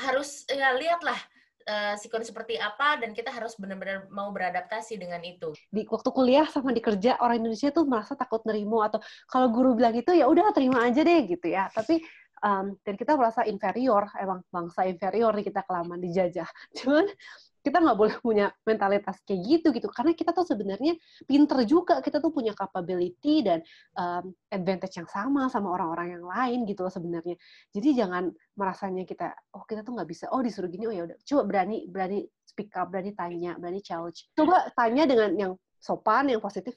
harus 0.00 0.48
ya 0.48 0.72
lihatlah 0.80 1.20
uh, 1.68 1.94
sikon 2.00 2.24
seperti 2.24 2.56
apa 2.56 2.96
dan 2.96 3.12
kita 3.12 3.28
harus 3.28 3.54
benar-benar 3.60 4.08
mau 4.08 4.32
beradaptasi 4.32 4.96
dengan 4.96 5.20
itu. 5.20 5.52
Di 5.68 5.84
waktu 5.84 6.10
kuliah 6.10 6.48
sama 6.48 6.72
di 6.72 6.80
kerja 6.80 7.20
orang 7.20 7.44
Indonesia 7.44 7.68
tuh 7.68 7.84
merasa 7.84 8.16
takut 8.16 8.40
nerimo 8.48 8.80
atau 8.80 8.98
kalau 9.28 9.52
guru 9.52 9.76
bilang 9.76 9.92
itu 9.92 10.16
ya 10.16 10.24
udah 10.26 10.50
terima 10.56 10.88
aja 10.88 11.04
deh 11.04 11.20
gitu 11.28 11.46
ya. 11.52 11.68
Tapi 11.68 12.00
um, 12.42 12.74
dan 12.82 12.94
kita 12.96 13.14
merasa 13.14 13.44
inferior, 13.44 14.08
emang 14.16 14.40
bangsa 14.48 14.88
inferior 14.88 15.36
nih 15.36 15.46
kita 15.46 15.62
kelamaan 15.68 16.00
dijajah. 16.00 16.48
Cuman 16.80 17.06
kita 17.68 17.84
nggak 17.84 17.98
boleh 18.00 18.16
punya 18.26 18.46
mentalitas 18.64 19.20
kayak 19.28 19.40
gitu 19.44 19.68
gitu. 19.76 19.88
Karena 19.92 20.16
kita 20.16 20.32
tuh 20.32 20.48
sebenarnya 20.48 20.96
pinter 21.28 21.58
juga. 21.68 22.00
Kita 22.00 22.18
tuh 22.24 22.32
punya 22.32 22.56
capability 22.56 23.44
dan 23.44 23.60
um, 23.94 24.32
advantage 24.48 24.96
yang 24.96 25.08
sama 25.08 25.52
sama 25.52 25.76
orang-orang 25.76 26.16
yang 26.16 26.24
lain 26.24 26.58
gitu 26.64 26.88
loh 26.88 26.92
sebenarnya. 26.92 27.36
Jadi 27.76 27.88
jangan 27.92 28.32
merasanya 28.56 29.04
kita 29.04 29.36
oh 29.52 29.68
kita 29.68 29.84
tuh 29.84 29.92
nggak 29.92 30.08
bisa. 30.08 30.32
Oh 30.32 30.40
disuruh 30.40 30.72
gini 30.72 30.88
oh 30.88 30.94
ya 30.96 31.02
udah. 31.04 31.18
Coba 31.22 31.42
berani 31.44 31.84
berani 31.86 32.24
speak 32.48 32.72
up 32.80 32.88
berani 32.88 33.12
tanya 33.12 33.60
berani 33.60 33.84
challenge. 33.84 34.32
Coba 34.32 34.72
tanya 34.72 35.04
dengan 35.04 35.30
yang 35.36 35.52
sopan 35.78 36.26
yang 36.26 36.42
positif 36.42 36.74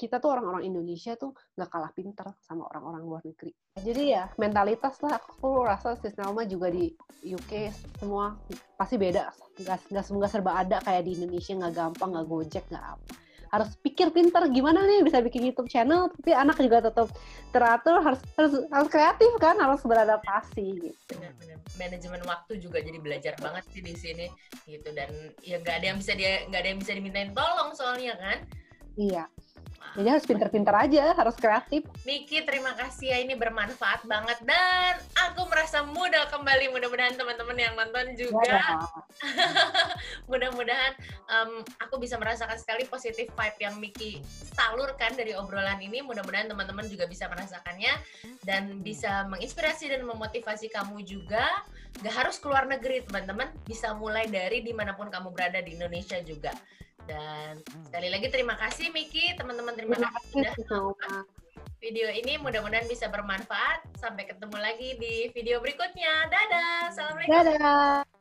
kita 0.00 0.16
tuh 0.16 0.32
orang-orang 0.32 0.64
Indonesia 0.64 1.12
tuh 1.20 1.36
nggak 1.60 1.68
kalah 1.68 1.92
pinter 1.92 2.24
sama 2.40 2.64
orang-orang 2.72 3.04
luar 3.04 3.20
negeri. 3.20 3.52
Jadi 3.76 4.16
ya 4.16 4.32
mentalitas 4.40 4.96
lah, 5.04 5.20
aku 5.20 5.68
rasa 5.68 5.92
sistemnya 6.00 6.48
juga 6.48 6.72
di 6.72 6.88
UK 7.28 7.68
semua 8.00 8.40
pasti 8.80 8.96
beda. 8.96 9.28
Nggak, 9.60 9.92
nggak 9.92 10.30
serba 10.32 10.64
ada 10.64 10.80
kayak 10.80 11.04
di 11.04 11.20
Indonesia, 11.20 11.52
nggak 11.52 11.74
gampang, 11.76 12.16
nggak 12.16 12.26
gojek, 12.32 12.64
nggak 12.72 12.86
apa. 12.96 13.12
Harus 13.50 13.74
pikir 13.82 14.14
pinter 14.14 14.46
gimana 14.48 14.86
nih 14.88 15.04
bisa 15.04 15.20
bikin 15.20 15.52
YouTube 15.52 15.68
channel, 15.68 16.08
tapi 16.08 16.32
anak 16.32 16.56
juga 16.56 16.86
tetap 16.88 17.12
teratur, 17.52 18.00
harus 18.00 18.22
harus, 18.40 18.52
harus 18.72 18.88
kreatif 18.88 19.30
kan, 19.36 19.58
harus 19.60 19.84
beradaptasi 19.84 20.66
gitu. 20.80 21.12
Benar-benar. 21.12 21.58
Manajemen 21.76 22.22
waktu 22.24 22.52
juga 22.56 22.80
jadi 22.80 22.96
belajar 23.02 23.34
banget 23.36 23.68
sih 23.68 23.84
di 23.84 23.92
sini 23.92 24.26
gitu 24.64 24.88
dan 24.96 25.12
ya 25.44 25.60
nggak 25.60 25.76
ada 25.82 25.86
yang 25.92 25.98
bisa 25.98 26.12
dia 26.14 26.46
nggak 26.48 26.60
ada 26.62 26.68
yang 26.72 26.80
bisa 26.80 26.92
dimintain 26.96 27.30
tolong 27.36 27.74
soalnya 27.76 28.16
kan. 28.16 28.38
Iya. 28.98 29.24
Jadi 29.90 30.06
harus 30.06 30.22
pinter-pinter 30.22 30.70
aja, 30.70 31.04
harus 31.18 31.34
kreatif. 31.34 31.82
Miki, 32.06 32.46
terima 32.46 32.78
kasih 32.78 33.10
ya. 33.10 33.18
Ini 33.26 33.34
bermanfaat 33.34 34.06
banget. 34.06 34.38
Dan 34.46 34.94
aku 35.18 35.50
merasa 35.50 35.82
muda 35.82 36.30
kembali. 36.30 36.70
Mudah-mudahan 36.70 37.18
teman-teman 37.18 37.58
yang 37.58 37.74
nonton 37.74 38.14
juga. 38.14 38.86
Mudah-mudahan 40.30 40.94
um, 41.26 41.66
aku 41.82 41.98
bisa 41.98 42.14
merasakan 42.22 42.54
sekali 42.54 42.86
positif 42.86 43.34
vibe 43.34 43.58
yang 43.58 43.74
Miki 43.82 44.22
salurkan 44.54 45.18
dari 45.18 45.34
obrolan 45.34 45.82
ini. 45.82 46.06
Mudah-mudahan 46.06 46.46
teman-teman 46.46 46.86
juga 46.86 47.10
bisa 47.10 47.26
merasakannya. 47.26 47.98
Dan 48.46 48.86
bisa 48.86 49.26
menginspirasi 49.26 49.90
dan 49.90 50.06
memotivasi 50.06 50.70
kamu 50.70 51.02
juga. 51.02 51.42
Gak 51.98 52.14
harus 52.14 52.38
keluar 52.38 52.70
negeri, 52.70 53.02
teman-teman. 53.02 53.50
Bisa 53.66 53.90
mulai 53.98 54.30
dari 54.30 54.62
di 54.62 54.70
mana 54.70 54.94
pun 54.94 55.10
kamu 55.10 55.34
berada 55.34 55.58
di 55.58 55.74
Indonesia 55.74 56.22
juga. 56.22 56.54
Dan 57.10 57.58
sekali 57.90 58.06
lagi 58.06 58.30
terima 58.30 58.54
kasih 58.54 58.94
Miki, 58.94 59.34
teman-teman 59.34 59.74
terima, 59.74 59.98
terima 59.98 60.14
kasih 60.14 60.62
sudah 60.62 61.26
video 61.82 62.06
ini. 62.12 62.38
Mudah-mudahan 62.38 62.86
bisa 62.86 63.10
bermanfaat. 63.10 63.82
Sampai 63.98 64.30
ketemu 64.30 64.56
lagi 64.62 64.94
di 65.00 65.26
video 65.34 65.58
berikutnya. 65.58 66.30
Dadah. 66.30 66.94
Assalamualaikum. 66.94 67.34
Dadah. 67.34 68.19